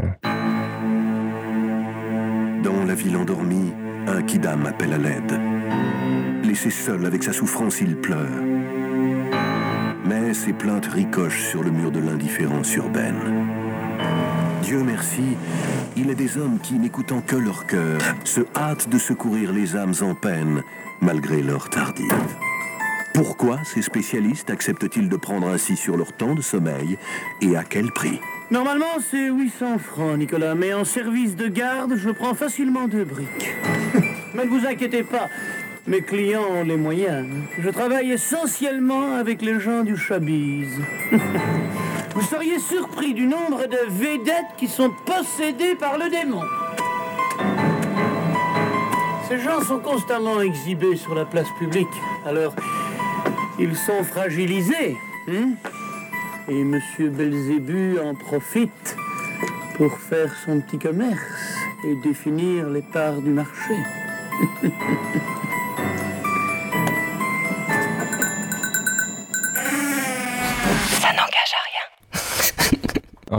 [2.62, 3.72] Dans la ville endormie,
[4.06, 5.40] un kidam appelle à l'aide.
[6.50, 8.42] Laissé seul avec sa souffrance, il pleure.
[10.04, 13.46] Mais ses plaintes ricochent sur le mur de l'indifférence urbaine.
[14.64, 15.36] Dieu merci,
[15.96, 19.94] il est des hommes qui, n'écoutant que leur cœur, se hâtent de secourir les âmes
[20.00, 20.64] en peine,
[21.00, 22.12] malgré leur tardive.
[23.14, 26.98] Pourquoi ces spécialistes acceptent-ils de prendre ainsi sur leur temps de sommeil
[27.40, 28.18] et à quel prix?
[28.50, 33.54] Normalement, c'est 800 francs, Nicolas, mais en service de garde, je prends facilement deux briques.
[34.34, 35.28] mais ne vous inquiétez pas,
[35.90, 37.26] Mes clients ont les moyens.
[37.58, 40.68] Je travaille essentiellement avec les gens du showbiz.
[42.14, 46.42] Vous seriez surpris du nombre de vedettes qui sont possédées par le démon.
[49.28, 51.88] Ces gens sont constamment exhibés sur la place publique.
[52.24, 52.54] Alors,
[53.58, 54.96] ils sont fragilisés.
[55.28, 55.54] hein
[56.48, 58.96] Et Monsieur Belzébu en profite
[59.74, 61.18] pour faire son petit commerce
[61.84, 63.74] et définir les parts du marché.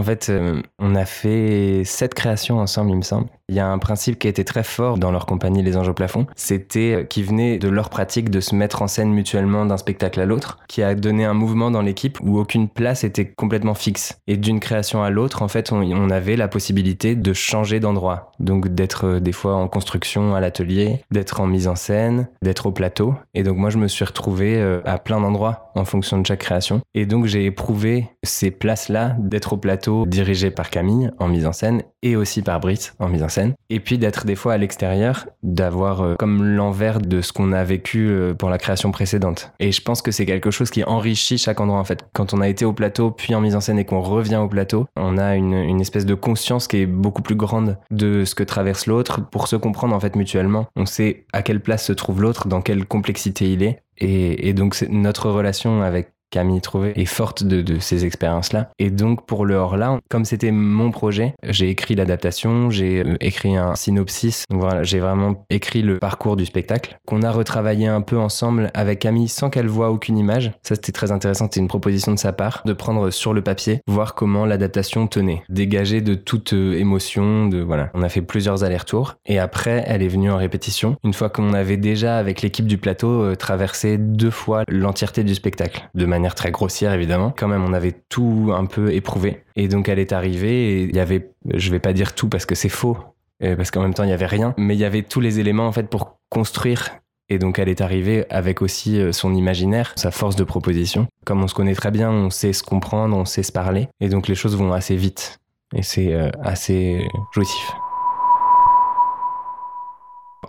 [0.02, 3.28] En fait, euh, on a fait sept créations ensemble, il me semble.
[3.50, 5.94] Il y a un principe qui était très fort dans leur compagnie Les Anges au
[5.94, 9.78] plafond, c'était euh, qui venait de leur pratique de se mettre en scène mutuellement d'un
[9.78, 13.76] spectacle à l'autre, qui a donné un mouvement dans l'équipe où aucune place était complètement
[13.76, 14.18] fixe.
[14.26, 18.32] Et d'une création à l'autre, en fait, on, avait la possibilité de changer d'endroit.
[18.40, 22.66] Donc d'être euh, des fois en construction à l'atelier, d'être en mise en scène, d'être
[22.66, 23.14] au plateau.
[23.36, 26.82] Et donc moi, je me suis retrouvé à plein d'endroits en fonction de chaque création.
[26.96, 31.54] Et donc j'ai éprouvé ces places-là d'être au plateau dirigé par Camille en mise en
[31.54, 33.54] scène et aussi par Brice en mise en scène.
[33.70, 37.64] Et puis d'être des fois à l'extérieur, d'avoir euh, comme l'envers de ce qu'on a
[37.64, 39.52] vécu euh, pour la création précédente.
[39.60, 42.06] Et je pense que c'est quelque chose qui enrichit chaque endroit en fait.
[42.14, 44.48] Quand on a été au plateau puis en mise en scène et qu'on revient au
[44.48, 48.36] plateau, on a une, une espèce de conscience qui est beaucoup plus grande de ce
[48.36, 50.68] que traverse l'autre pour se comprendre en fait mutuellement.
[50.76, 53.84] On sait à quelle place se trouve l'autre, dans quelle complexité il est.
[53.98, 58.72] Et, et donc notre relation avec Camille Trouvé est forte de, de ces expériences-là.
[58.80, 63.56] Et donc pour le hors-là, comme c'était mon projet, j'ai écrit l'adaptation, j'ai euh, écrit
[63.56, 64.46] un synopsis.
[64.50, 69.00] Voilà, j'ai vraiment écrit le parcours du spectacle qu'on a retravaillé un peu ensemble avec
[69.00, 70.52] Camille sans qu'elle voie aucune image.
[70.64, 73.82] Ça c'était très intéressant, c'était une proposition de sa part de prendre sur le papier,
[73.88, 77.90] voir comment l'adaptation tenait, dégager de toute euh, émotion, de voilà.
[77.94, 80.96] On a fait plusieurs allers-retours et après elle est venue en répétition.
[81.04, 85.36] Une fois qu'on avait déjà avec l'équipe du plateau euh, traversé deux fois l'entièreté du
[85.36, 87.34] spectacle, de manière très grossière évidemment.
[87.36, 90.96] Quand même, on avait tout un peu éprouvé et donc elle est arrivée et il
[90.96, 92.98] y avait, je vais pas dire tout parce que c'est faux,
[93.44, 95.40] euh, parce qu'en même temps il y avait rien, mais il y avait tous les
[95.40, 99.94] éléments en fait pour construire et donc elle est arrivée avec aussi euh, son imaginaire,
[99.96, 101.08] sa force de proposition.
[101.26, 103.88] Comme on se connaît très bien, on sait se comprendre, on sait se parler.
[104.02, 105.40] Et donc les choses vont assez vite.
[105.74, 107.72] Et c'est euh, assez jouissif.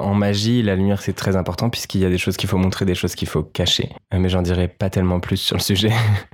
[0.02, 2.84] En magie, la lumière c'est très important puisqu'il y a des choses qu'il faut montrer,
[2.84, 3.90] des choses qu'il faut cacher.
[4.12, 5.92] Euh, Mais j'en dirai pas tellement plus sur le sujet.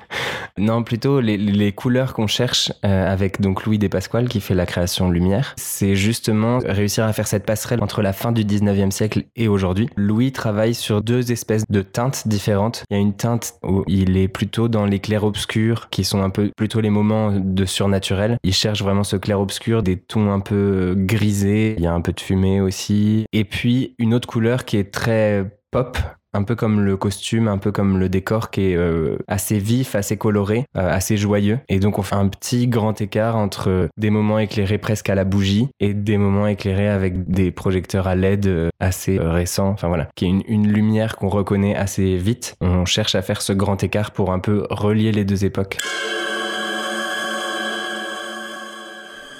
[0.58, 4.64] non, plutôt les, les couleurs qu'on cherche euh, avec donc Louis Despasquale qui fait la
[4.64, 9.24] création lumière, c'est justement réussir à faire cette passerelle entre la fin du 19e siècle
[9.36, 9.90] et aujourd'hui.
[9.96, 12.84] Louis travaille sur deux espèces de teintes différentes.
[12.90, 16.30] Il y a une teinte où il est plutôt dans les clairs-obscurs qui sont un
[16.30, 18.38] peu plutôt les moments de surnaturel.
[18.44, 21.74] Il cherche vraiment ce clair-obscur, des tons un peu grisés.
[21.76, 23.26] Il y a un peu de fumée aussi.
[23.32, 25.98] Et puis une autre couleur qui est très pop,
[26.34, 29.94] un peu comme le costume, un peu comme le décor qui est euh, assez vif,
[29.94, 31.58] assez coloré, euh, assez joyeux.
[31.68, 35.24] Et donc on fait un petit grand écart entre des moments éclairés presque à la
[35.24, 39.68] bougie et des moments éclairés avec des projecteurs à LED euh, assez euh, récents.
[39.68, 42.56] Enfin voilà, qui est une, une lumière qu'on reconnaît assez vite.
[42.60, 45.78] On cherche à faire ce grand écart pour un peu relier les deux époques.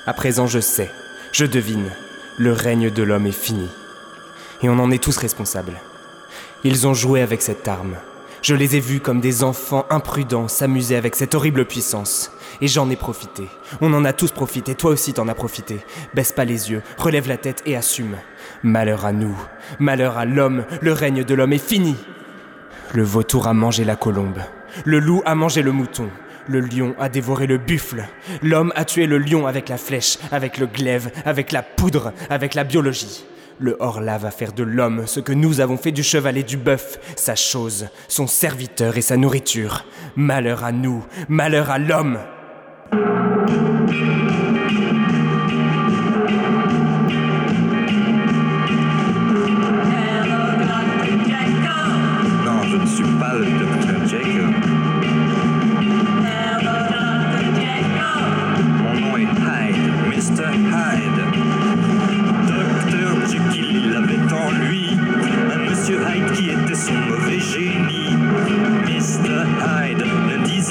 [0.07, 0.89] À présent, je sais,
[1.33, 1.91] je devine,
[2.39, 3.69] le règne de l'homme est fini.
[4.63, 5.81] Et on en est tous responsables.
[6.65, 7.97] Ils ont joué avec cette arme.
[8.43, 12.33] Je les ai vus comme des enfants imprudents s'amuser avec cette horrible puissance.
[12.61, 13.45] Et j'en ai profité.
[13.81, 15.79] On en a tous profité, toi aussi t'en as profité.
[16.15, 18.17] Baisse pas les yeux, relève la tête et assume.
[18.63, 19.37] Malheur à nous,
[19.79, 21.97] malheur à l'homme, le règne de l'homme est fini.
[22.95, 24.39] Le vautour a mangé la colombe,
[24.85, 26.09] le loup a mangé le mouton,
[26.49, 28.05] le lion a dévoré le buffle,
[28.43, 32.55] l'homme a tué le lion avec la flèche, avec le glaive, avec la poudre, avec
[32.55, 33.27] la biologie.
[33.61, 36.57] Le hors-là va faire de l'homme ce que nous avons fait du cheval et du
[36.57, 39.85] bœuf, sa chose, son serviteur et sa nourriture.
[40.15, 42.19] Malheur à nous, malheur à l'homme.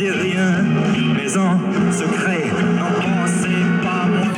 [0.06, 0.64] Rien,
[1.16, 1.60] mais en
[1.92, 3.48] secret n'en pensait
[3.82, 4.34] pas moins.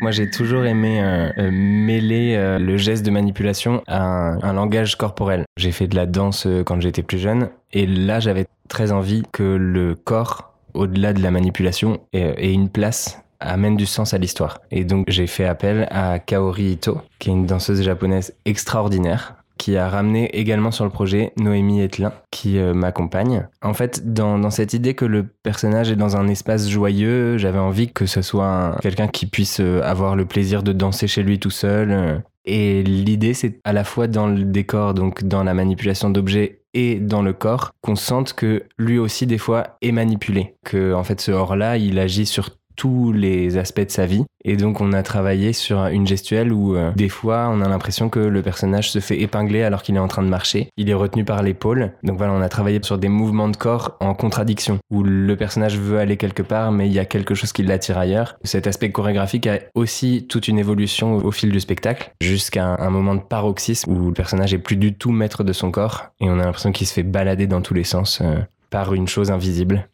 [0.00, 4.96] Moi, j'ai toujours aimé euh, euh, mêler euh, le geste de manipulation à un, langage
[4.96, 5.44] corporel.
[5.56, 9.42] J'ai fait de la danse quand j'étais plus jeune, et là, j'avais très envie que
[9.42, 14.60] le corps au-delà de la manipulation, et une place amène du sens à l'histoire.
[14.70, 19.76] Et donc j'ai fait appel à Kaori Ito, qui est une danseuse japonaise extraordinaire, qui
[19.76, 23.46] a ramené également sur le projet Noémie Etlin, qui euh, m'accompagne.
[23.62, 27.92] En fait, dans, cette idée que le personnage est dans un espace joyeux, j'avais envie
[27.92, 31.50] que ce soit quelqu'un qui puisse euh, avoir le plaisir de danser chez lui tout
[31.50, 31.92] seul.
[31.92, 32.18] euh.
[32.44, 36.96] Et l'idée, c'est à la fois dans le décor, donc dans la manipulation d'objets et
[36.98, 40.56] dans le corps, qu'on sente que lui aussi, des fois, est manipulé.
[40.64, 42.50] Que, en fait, ce hors-là, il agit sur
[42.82, 44.24] tous les aspects de sa vie.
[44.44, 48.08] Et donc on a travaillé sur une gestuelle où euh, des fois on a l'impression
[48.08, 50.68] que le personnage se fait épingler alors qu'il est en train de marcher.
[50.76, 51.92] Il est retenu par l'épaule.
[52.02, 55.78] Donc voilà, on a travaillé sur des mouvements de corps en contradiction où le personnage
[55.78, 58.34] veut aller quelque part mais il y a quelque chose qui l'attire ailleurs.
[58.42, 62.90] Cet aspect chorégraphique a aussi toute une évolution au, fil du spectacle jusqu'à un, un
[62.90, 66.28] moment de paroxysme où le personnage est plus du tout maître de son corps et
[66.28, 68.40] on a l'impression qu'il se fait balader dans tous les sens euh,
[68.70, 69.88] par une chose invisible.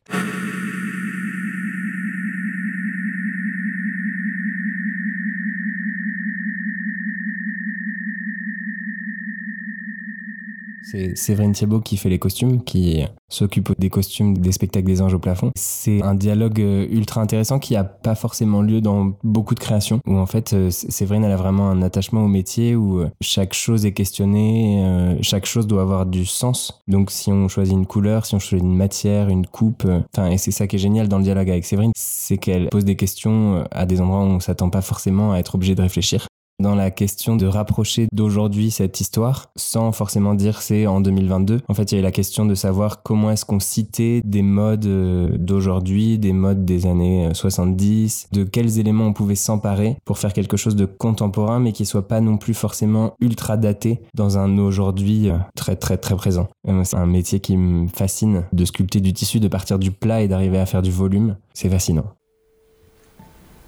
[10.90, 15.12] C'est Séverine Thiebaud qui fait les costumes, qui s'occupe des costumes des spectacles des anges
[15.12, 15.50] au plafond.
[15.54, 20.00] C'est un dialogue euh, ultra intéressant qui a pas forcément lieu dans beaucoup de créations,
[20.06, 23.52] où en fait euh, Séverine elle a vraiment un attachement au métier, où euh, chaque
[23.52, 26.80] chose est questionnée, chaque chose doit avoir du sens.
[26.88, 30.38] Donc si on choisit une couleur, si on choisit une matière, une coupe, enfin et
[30.38, 33.66] c'est ça qui est génial dans le dialogue avec Séverine, c'est qu'elle pose des questions
[33.70, 36.27] à des endroits où on s'attend pas forcément à être obligé de réfléchir
[36.60, 41.60] dans la question de rapprocher d'aujourd'hui cette histoire sans forcément dire c'est en 2022.
[41.68, 44.86] En fait, il y a la question de savoir comment est-ce qu'on citait des modes
[44.86, 50.32] euh, d'aujourd'hui, des modes des années 70, de quels éléments on pouvait s'emparer pour faire
[50.32, 54.58] quelque chose de contemporain mais qui soit pas non plus forcément ultra daté dans un
[54.58, 56.48] aujourd'hui euh, très très très présent.
[56.68, 60.22] Euh, C'est un métier qui me fascine de sculpter du tissu, de partir du plat
[60.22, 61.36] et d'arriver à faire du volume.
[61.54, 62.06] C'est fascinant.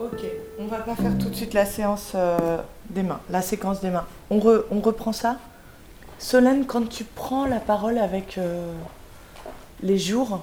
[0.01, 0.25] Ok,
[0.71, 2.59] va pas faire tout de suite la séance euh,
[2.91, 4.07] des mains, la séquence des mains.
[4.31, 5.37] On, re- on reprend ça
[6.19, 8.73] Solène, quand tu prends la parole avec euh,
[9.83, 10.43] les jours,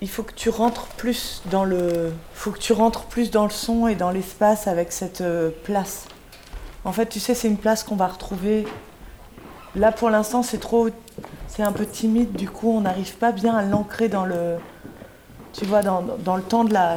[0.00, 3.50] il faut que tu rentres plus dans le, faut que tu rentres plus dans le
[3.50, 6.06] son et dans l'espace avec cette euh, place.
[6.84, 8.66] En fait, tu sais, c'est une place qu'on va retrouver.
[9.76, 10.88] Là, pour l'instant, c'est trop,
[11.46, 12.32] c'est un peu timide.
[12.32, 14.56] Du coup, on n'arrive pas bien à l'ancrer dans le,
[15.52, 16.96] tu vois, dans le temps de la,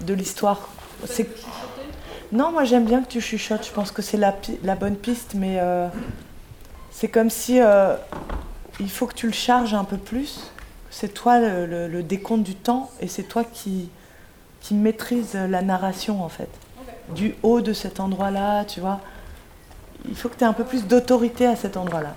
[0.00, 0.68] de l'histoire.
[1.06, 1.28] C'est
[2.30, 3.66] non, moi j'aime bien que tu chuchotes.
[3.66, 4.34] Je pense que c'est la,
[4.74, 5.88] bonne piste, mais euh,
[6.90, 7.96] c'est comme si euh,
[8.80, 10.50] il faut que tu le charges un peu plus.
[10.90, 13.88] C'est toi le, le- le décompte du temps et c'est toi qui,
[14.60, 16.48] qui maîtrise la narration en fait.
[17.14, 19.00] Du haut de cet endroit-là, tu vois.
[20.08, 22.14] Il faut que tu aies un peu plus d'autorité à cet endroit-là.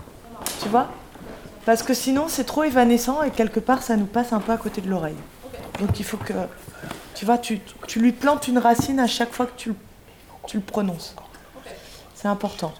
[0.62, 0.88] Tu vois?
[1.66, 4.58] Parce que sinon c'est trop évanescent et quelque part ça nous passe un peu à
[4.58, 5.16] côté de l'oreille.
[5.80, 6.34] Donc il faut que,
[7.16, 9.76] tu vois, tu, tu lui plantes une racine à chaque fois que tu, le-
[10.48, 11.16] tu le prononces.
[12.14, 12.74] C'est important.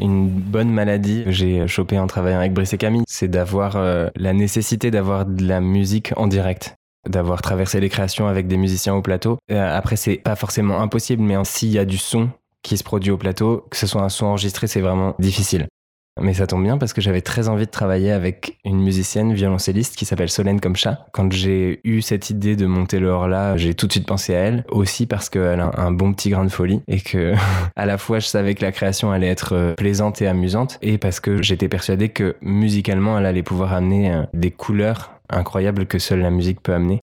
[0.00, 4.08] Une bonne maladie que j'ai chopée en travaillant avec Brice et Camille, c'est d'avoir euh,
[4.16, 6.74] la nécessité d'avoir de la musique en direct
[7.08, 9.36] d'avoir traversé les créations avec des musiciens au plateau.
[9.50, 12.30] Euh, après, c'est pas forcément impossible, mais s'il y a du son
[12.62, 15.66] qui se produit au plateau, que ce soit un son enregistré, c'est vraiment difficile.
[16.20, 19.96] Mais ça tombe bien parce que j'avais très envie de travailler avec une musicienne violoncelliste
[19.96, 21.06] qui s'appelle Solène comme chat.
[21.12, 24.40] Quand j'ai eu cette idée de monter le hors-là, j'ai tout de suite pensé à
[24.40, 24.64] elle.
[24.68, 27.34] Aussi parce qu'elle a un bon petit grain de folie et que
[27.76, 30.98] à la fois je savais que la création allait être euh, plaisante et amusante et
[30.98, 35.98] parce que j'étais persuadé que musicalement elle allait pouvoir amener euh, des couleurs incroyables que
[35.98, 37.00] seule la musique peut amener.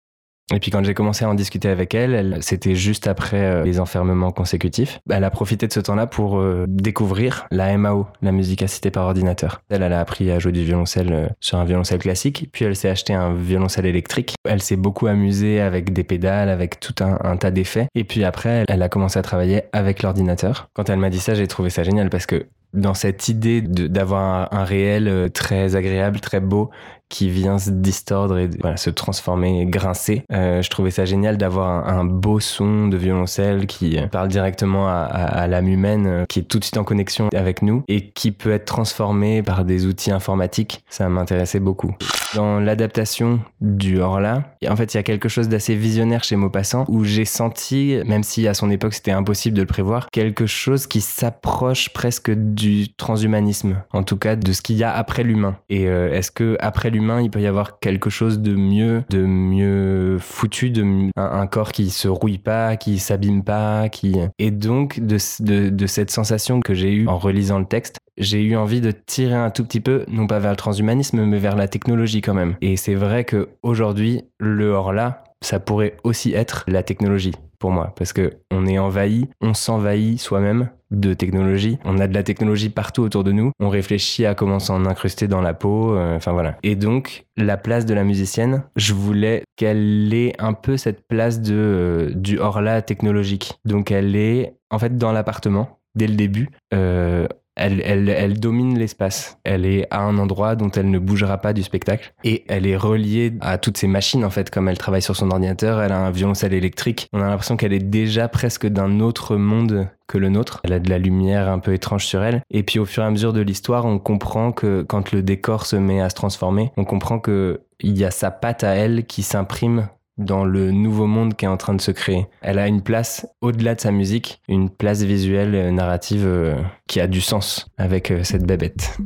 [0.53, 3.63] Et puis quand j'ai commencé à en discuter avec elle, elle c'était juste après euh,
[3.63, 4.99] les enfermements consécutifs.
[5.09, 9.05] Elle a profité de ce temps-là pour euh, découvrir la MAO, la musique assistée par
[9.05, 9.61] ordinateur.
[9.69, 12.75] Elle, elle a appris à jouer du violoncelle euh, sur un violoncelle classique, puis elle
[12.75, 14.33] s'est acheté un violoncelle électrique.
[14.47, 17.87] Elle s'est beaucoup amusée avec des pédales, avec tout un, tas d'effets.
[17.93, 20.69] Et puis après, elle, a commencé à travailler avec l'ordinateur.
[20.73, 24.53] Quand elle m'a dit ça, j'ai trouvé ça génial parce que dans cette idée d'avoir
[24.53, 26.69] un, réel très agréable, très beau,
[27.09, 30.23] qui vient se distordre et se transformer, grincer.
[30.31, 34.87] Euh, je trouvais ça génial d'avoir un, beau son de violoncelle qui euh, parle directement
[34.87, 38.31] à, l'âme humaine, euh, qui est tout de suite en connexion avec nous et qui
[38.31, 40.83] peut être transformé par des outils informatiques.
[40.89, 41.95] Ça m'intéressait beaucoup.
[42.35, 46.85] Dans l'adaptation du hors-là, en fait, il y a quelque chose d'assez visionnaire chez Maupassant
[46.87, 50.85] où j'ai senti, même si à son époque c'était impossible de le prévoir, quelque chose
[50.85, 55.57] qui s'approche presque du transhumanisme, en tout cas de ce qu'il y a après l'humain.
[55.69, 60.17] Et est-ce que après l'humain, il peut y avoir quelque chose de mieux, de mieux
[60.19, 64.99] foutu, de m- un, corps qui se rouille pas, qui s'abîme pas, qui et donc
[64.99, 68.81] de, de, de cette sensation que j'ai eue en relisant le texte, j'ai eu envie
[68.81, 72.21] de tirer un tout petit peu, non pas vers le transhumanisme, mais vers la technologie
[72.21, 72.55] quand même.
[72.61, 77.93] Et c'est vrai que aujourd'hui, le hors-là, ça pourrait aussi être la technologie pour moi,
[77.97, 81.77] parce que on est envahi, on s'envahit soi-même de technologie.
[81.85, 83.51] On a de la technologie partout autour de nous.
[83.59, 85.95] On réfléchit à comment s'en incruster dans la peau.
[85.95, 86.57] euh, Enfin voilà.
[86.63, 91.41] Et donc la place de la musicienne, je voulais qu'elle ait un peu cette place
[91.41, 93.59] de euh, du hors-là technologique.
[93.65, 96.49] Donc elle est en fait dans l'appartement dès le début.
[96.73, 97.27] Euh,
[97.59, 99.37] elle, domine l'espace.
[99.43, 102.13] Elle est à un endroit dont elle ne bougera pas du spectacle.
[102.23, 105.31] Et elle est reliée à toutes ces machines, en fait, comme elle travaille sur son
[105.31, 105.81] ordinateur.
[105.81, 107.07] Elle a un violoncelle électrique.
[107.13, 110.61] On a l'impression qu'elle est déjà presque d'un autre monde que le nôtre.
[110.63, 112.41] Elle a de la lumière un peu étrange sur elle.
[112.49, 115.65] Et puis, au fur et à mesure de l'histoire, on comprend que quand le décor
[115.65, 119.05] se met à se transformer, on comprend que il y a sa patte à elle
[119.05, 119.87] qui s'imprime
[120.19, 122.27] dans le nouveau monde qui est en train de se créer.
[122.41, 126.55] Elle a une place au-delà de sa musique, une place visuelle, euh, narrative euh,
[126.87, 128.97] qui a du sens avec euh, cette bébête.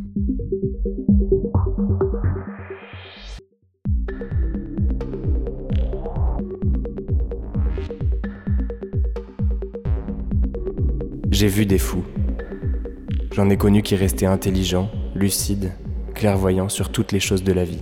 [11.29, 12.03] J'ai vu des fous.
[13.31, 15.71] J'en ai connu qui restaient intelligents, lucides,
[16.13, 17.81] clairvoyants sur toutes les choses de la vie,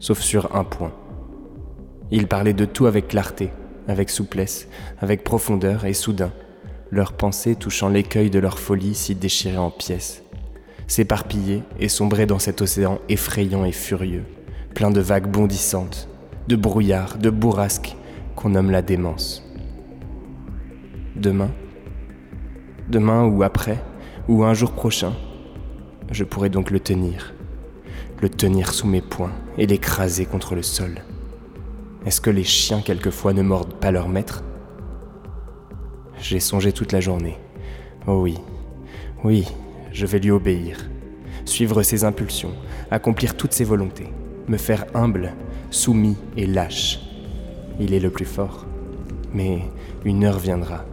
[0.00, 0.92] sauf sur un point.
[2.10, 3.50] Ils parlaient de tout avec clarté,
[3.86, 4.68] avec souplesse,
[5.00, 6.32] avec profondeur et soudain,
[6.90, 10.22] leurs pensées touchant l'écueil de leur folie s'y déchiraient en pièces,
[10.86, 14.24] s'éparpillaient et sombraient dans cet océan effrayant et furieux,
[14.74, 16.08] plein de vagues bondissantes,
[16.48, 17.94] de brouillards, de bourrasques
[18.36, 19.44] qu'on nomme la démence.
[21.14, 21.50] Demain,
[22.88, 23.82] demain ou après,
[24.28, 25.12] ou un jour prochain,
[26.10, 27.34] je pourrai donc le tenir,
[28.22, 31.02] le tenir sous mes poings et l'écraser contre le sol.
[32.08, 34.42] Est-ce que les chiens quelquefois ne mordent pas leur maître?
[36.18, 37.36] J'ai songé toute la journée.
[38.06, 38.38] Oh oui,
[39.24, 39.46] oui,
[39.92, 40.88] je vais lui obéir,
[41.44, 42.54] suivre ses impulsions,
[42.90, 44.08] accomplir toutes ses volontés,
[44.48, 45.34] me faire humble,
[45.70, 46.98] soumis et lâche.
[47.78, 48.64] Il est le plus fort,
[49.34, 49.60] mais
[50.06, 50.86] une heure viendra,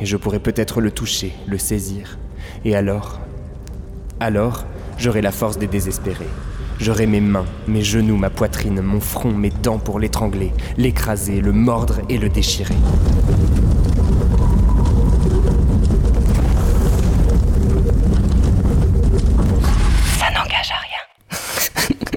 [0.00, 2.20] et je pourrai peut-être le toucher, le saisir,
[2.64, 3.18] et alors,
[4.20, 4.64] alors,
[4.96, 6.24] j'aurai la force des désespérés.
[6.78, 11.52] J'aurai mes mains, mes genoux, ma poitrine, mon front, mes dents pour l'étrangler, l'écraser, le
[11.52, 12.74] mordre et le déchirer.
[20.18, 22.10] Ça n'engage à rien.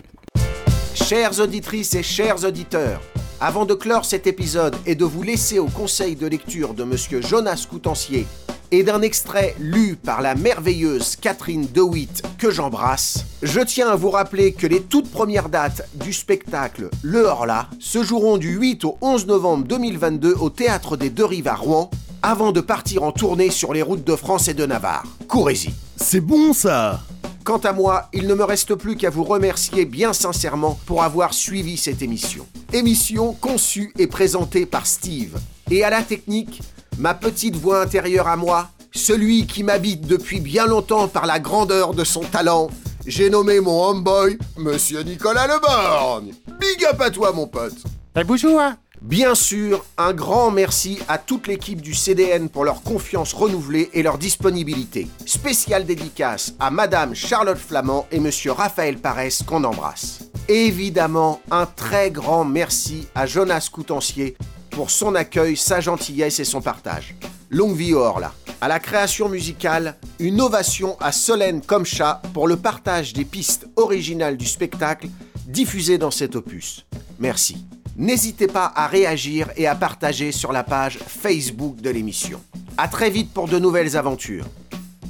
[0.93, 3.01] Chères auditrices et chers auditeurs,
[3.39, 7.21] avant de clore cet épisode et de vous laisser au conseil de lecture de Monsieur
[7.21, 8.27] Jonas Coutancier
[8.71, 14.09] et d'un extrait lu par la merveilleuse Catherine DeWitt que j'embrasse, je tiens à vous
[14.09, 18.97] rappeler que les toutes premières dates du spectacle Le Horla se joueront du 8 au
[19.01, 21.89] 11 novembre 2022 au Théâtre des Deux Rives à Rouen,
[22.21, 25.05] avant de partir en tournée sur les routes de France et de Navarre.
[25.27, 27.01] Courez-y C'est bon ça
[27.43, 31.33] Quant à moi, il ne me reste plus qu'à vous remercier bien sincèrement pour avoir
[31.33, 32.45] suivi cette émission.
[32.73, 35.39] Émission conçue et présentée par Steve.
[35.71, 36.61] Et à la technique,
[36.99, 41.93] ma petite voix intérieure à moi, celui qui m'habite depuis bien longtemps par la grandeur
[41.93, 42.69] de son talent,
[43.07, 46.33] j'ai nommé mon homeboy Monsieur Nicolas Leborgne.
[46.59, 47.77] Big up à toi mon pote.
[48.15, 48.61] Et bonjour
[49.01, 54.03] Bien sûr, un grand merci à toute l'équipe du CDN pour leur confiance renouvelée et
[54.03, 55.07] leur disponibilité.
[55.25, 60.19] Spéciale dédicace à Madame Charlotte Flamand et Monsieur Raphaël Parès qu'on embrasse.
[60.49, 64.35] Évidemment, un très grand merci à Jonas Coutancier
[64.79, 67.13] pour son accueil, sa gentillesse et son partage.
[67.49, 68.33] Longue vie au Horla.
[68.61, 74.37] À la création musicale, une ovation à Solène Comchat pour le partage des pistes originales
[74.37, 75.09] du spectacle
[75.47, 76.85] diffusées dans cet opus.
[77.19, 77.65] Merci.
[77.97, 82.41] N'hésitez pas à réagir et à partager sur la page Facebook de l'émission.
[82.77, 84.45] À très vite pour de nouvelles aventures.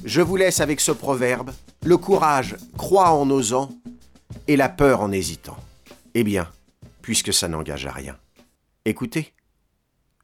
[0.04, 1.52] Je vous laisse avec ce proverbe
[1.86, 3.70] le courage croit en osant
[4.48, 5.58] et la peur en hésitant.
[6.16, 6.48] Eh bien,
[7.04, 8.18] puisque ça n'engage à rien.
[8.84, 9.32] Écoutez.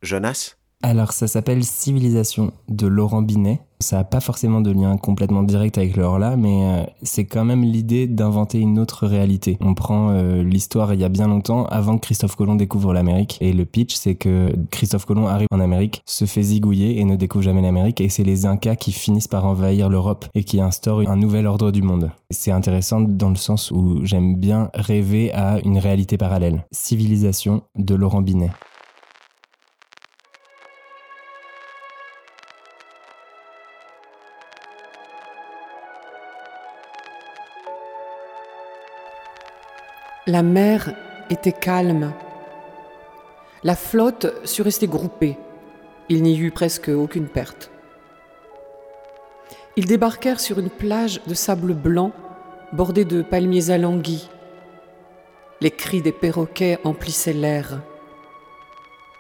[0.02, 0.56] Jonas?
[0.84, 3.60] Alors, ça s'appelle Civilisation de Laurent Binet.
[3.80, 7.44] Ça n'a pas forcément de lien complètement direct avec le hors-là, mais euh, c'est quand
[7.44, 9.58] même l'idée d'inventer une autre réalité.
[9.62, 13.40] On prend euh, l'histoire il y a bien longtemps, avant que Christophe Colomb découvre l'Amérique.
[13.42, 17.16] Et le pitch, c'est que Christophe Colomb arrive en Amérique, se fait zigouiller et ne
[17.16, 18.00] découvre jamais l'Amérique.
[18.00, 21.72] Et c'est les Incas qui finissent par envahir l'Europe et qui instaurent un nouvel ordre
[21.72, 22.12] du monde.
[22.30, 26.64] C'est intéressant dans le sens où j'aime bien rêver à une réalité parallèle.
[26.72, 28.52] Civilisation de Laurent Binet.
[40.28, 40.96] La mer
[41.30, 42.12] était calme.
[43.64, 45.38] La flotte sut rester groupée.
[46.10, 47.70] Il n'y eut presque aucune perte.
[49.76, 52.12] Ils débarquèrent sur une plage de sable blanc
[52.74, 54.28] bordée de palmiers alanguis.
[55.62, 57.82] Les cris des perroquets emplissaient l'air.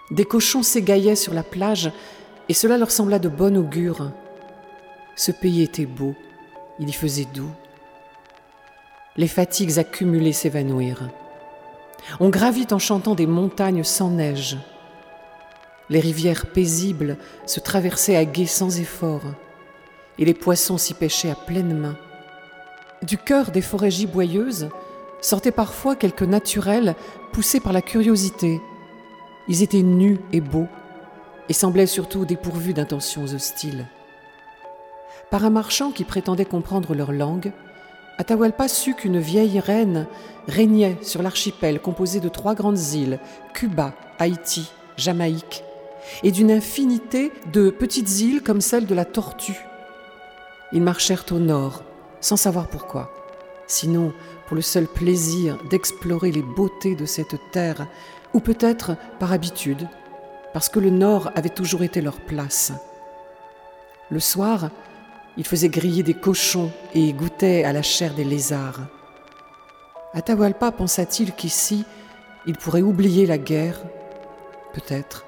[0.09, 1.91] Des cochons s'égaillaient sur la plage
[2.49, 4.11] et cela leur sembla de bon augure.
[5.15, 6.15] Ce pays était beau,
[6.79, 7.51] il y faisait doux.
[9.17, 11.09] Les fatigues accumulées s'évanouirent.
[12.19, 14.57] On gravit en chantant des montagnes sans neige.
[15.89, 19.23] Les rivières paisibles se traversaient à gué sans effort,
[20.17, 21.95] et les poissons s'y pêchaient à pleine main.
[23.03, 24.69] Du cœur des forêts giboyeuses
[25.21, 26.95] sortaient parfois quelques naturels
[27.31, 28.59] poussés par la curiosité.
[29.47, 30.67] Ils étaient nus et beaux,
[31.47, 33.87] et semblaient surtout dépourvus d'intentions hostiles.
[35.29, 37.51] Par un marchand qui prétendait comprendre leur langue,
[38.17, 40.07] Atahualpa sut qu'une vieille reine
[40.47, 43.19] régnait sur l'archipel composé de trois grandes îles,
[43.53, 45.63] Cuba, Haïti, Jamaïque,
[46.23, 49.65] et d'une infinité de petites îles comme celle de la Tortue.
[50.71, 51.83] Ils marchèrent au nord,
[52.21, 53.11] sans savoir pourquoi,
[53.67, 54.13] sinon
[54.47, 57.87] pour le seul plaisir d'explorer les beautés de cette terre,
[58.33, 59.87] ou peut-être par habitude,
[60.53, 62.71] parce que le nord avait toujours été leur place.
[64.09, 64.69] Le soir,
[65.37, 68.81] ils faisaient griller des cochons et goûtaient à la chair des lézards.
[70.13, 71.85] Atahualpa pensa-t-il qu'ici,
[72.45, 73.79] il pourrait oublier la guerre?
[74.73, 75.25] Peut-être.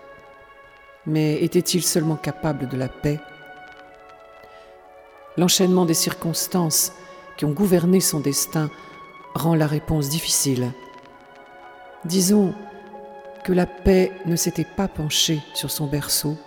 [1.06, 3.20] Mais était-il seulement capable de la paix?
[5.38, 6.94] L'enchaînement des circonstances
[7.38, 8.70] qui ont gouverné son destin
[9.36, 10.72] rend la réponse difficile.
[12.06, 12.54] Disons
[13.44, 16.38] que la paix ne s'était pas penchée sur son berceau.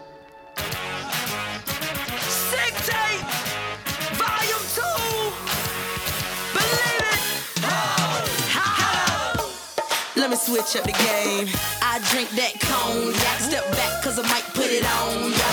[10.51, 11.80] Switch up the game.
[11.91, 13.41] I drink that cognac.
[13.43, 15.51] Step back, cause I might put it on ya.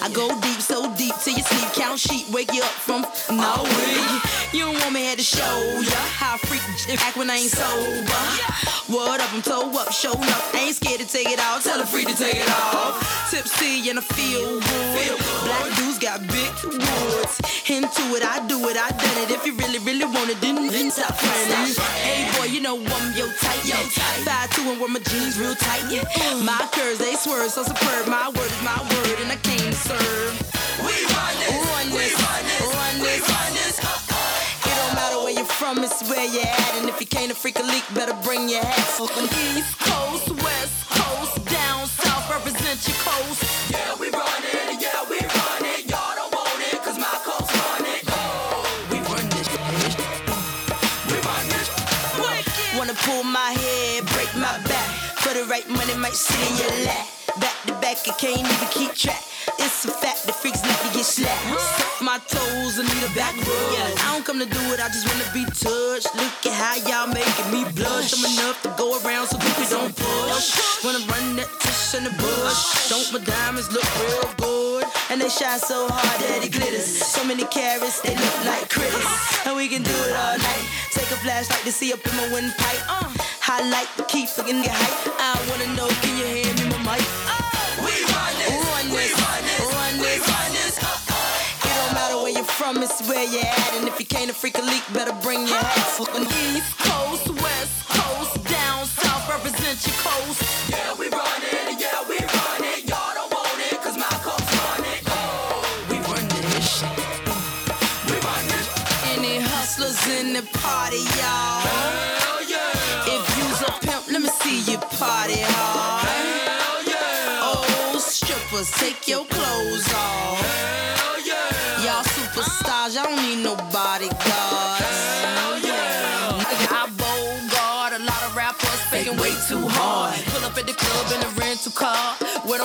[0.00, 1.68] I go deep, so deep till you sleep.
[1.76, 3.04] Count sheep, wake you up from
[3.36, 3.68] no.
[4.56, 5.44] You don't want me here to show
[5.84, 6.64] ya how I freak
[7.04, 8.24] act when I ain't sober.
[8.88, 10.54] What up, I'm toe up, show up.
[10.54, 12.96] Ain't scared to take it off, tell her free to take it off.
[13.30, 15.18] Tipsy and I feel good.
[15.44, 17.40] Black dudes got big woods.
[17.68, 19.30] Into it, I do it, I done it.
[19.32, 20.56] If you really, really want it, then,
[20.90, 21.74] stop running.
[22.00, 23.64] Hey boy, you know I'm yo tight.
[23.64, 23.74] Yo,
[24.24, 25.73] Five two and wear my jeans real tight.
[25.90, 26.04] Yeah.
[26.44, 28.06] My curves they swerve so superb.
[28.06, 30.32] My word is my word, and I came to serve.
[30.86, 33.28] We run this, run this, we run this, run this.
[33.28, 33.78] Run this.
[34.66, 36.74] It don't matter where you're from, it's where you're at.
[36.78, 38.86] And if you can't a freak a leak, better bring your hat.
[38.94, 40.33] From East Coast,
[56.04, 57.08] might sit in your lap.
[57.40, 59.24] Back to back, I can't even keep track.
[59.56, 61.48] It's a fact, the freaks like to get slapped.
[62.04, 63.96] My toes and need a back rub.
[64.04, 66.12] I don't come to do it, I just wanna be touched.
[66.12, 68.12] Look at how y'all making me blush.
[68.12, 70.84] I'm enough to go around so people don't push.
[70.84, 72.60] Wanna run that tush in the bush.
[72.92, 74.84] Don't my diamonds look real good?
[75.08, 76.84] And they shine so hard that it glitters.
[76.84, 79.08] So many carrots, they look like critters.
[79.48, 80.64] And we can do it all night.
[80.92, 82.84] Take a flashlight to see up in my windpipe.
[82.92, 83.08] Uh,
[83.44, 85.12] highlight, keep looking get hype.
[85.20, 87.04] I wanna know, can you hear me, my mic?
[87.84, 90.74] We run this, run this, run this, run this, run this.
[90.80, 93.72] It don't matter where you're from, it's where you're at.
[93.76, 95.76] And if you can't a freak a leak, better bring your hat.
[95.92, 96.24] Fucking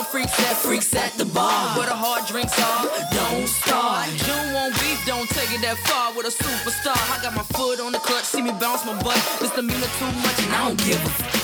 [0.00, 1.76] the freaks at, freaks at the bar.
[1.76, 4.08] Where the hard drinks are, don't start.
[4.24, 6.96] You won't beef, don't take it that far with a superstar.
[7.12, 9.20] I got my foot on the clutch, see me bounce my butt.
[9.40, 11.40] This demeanor too much, and I don't give a f-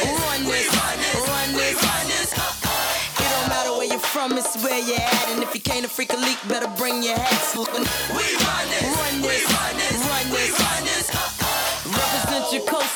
[0.00, 0.96] Run this, run
[1.28, 2.32] run this.
[2.32, 5.28] It don't matter where you're from, it's where you're at.
[5.36, 7.36] And if you can't a freak a leak, better bring your hat.
[8.16, 8.24] We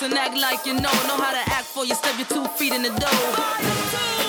[0.05, 0.93] and act like you know.
[1.09, 4.24] Know how to act for you, step your two feet in the door.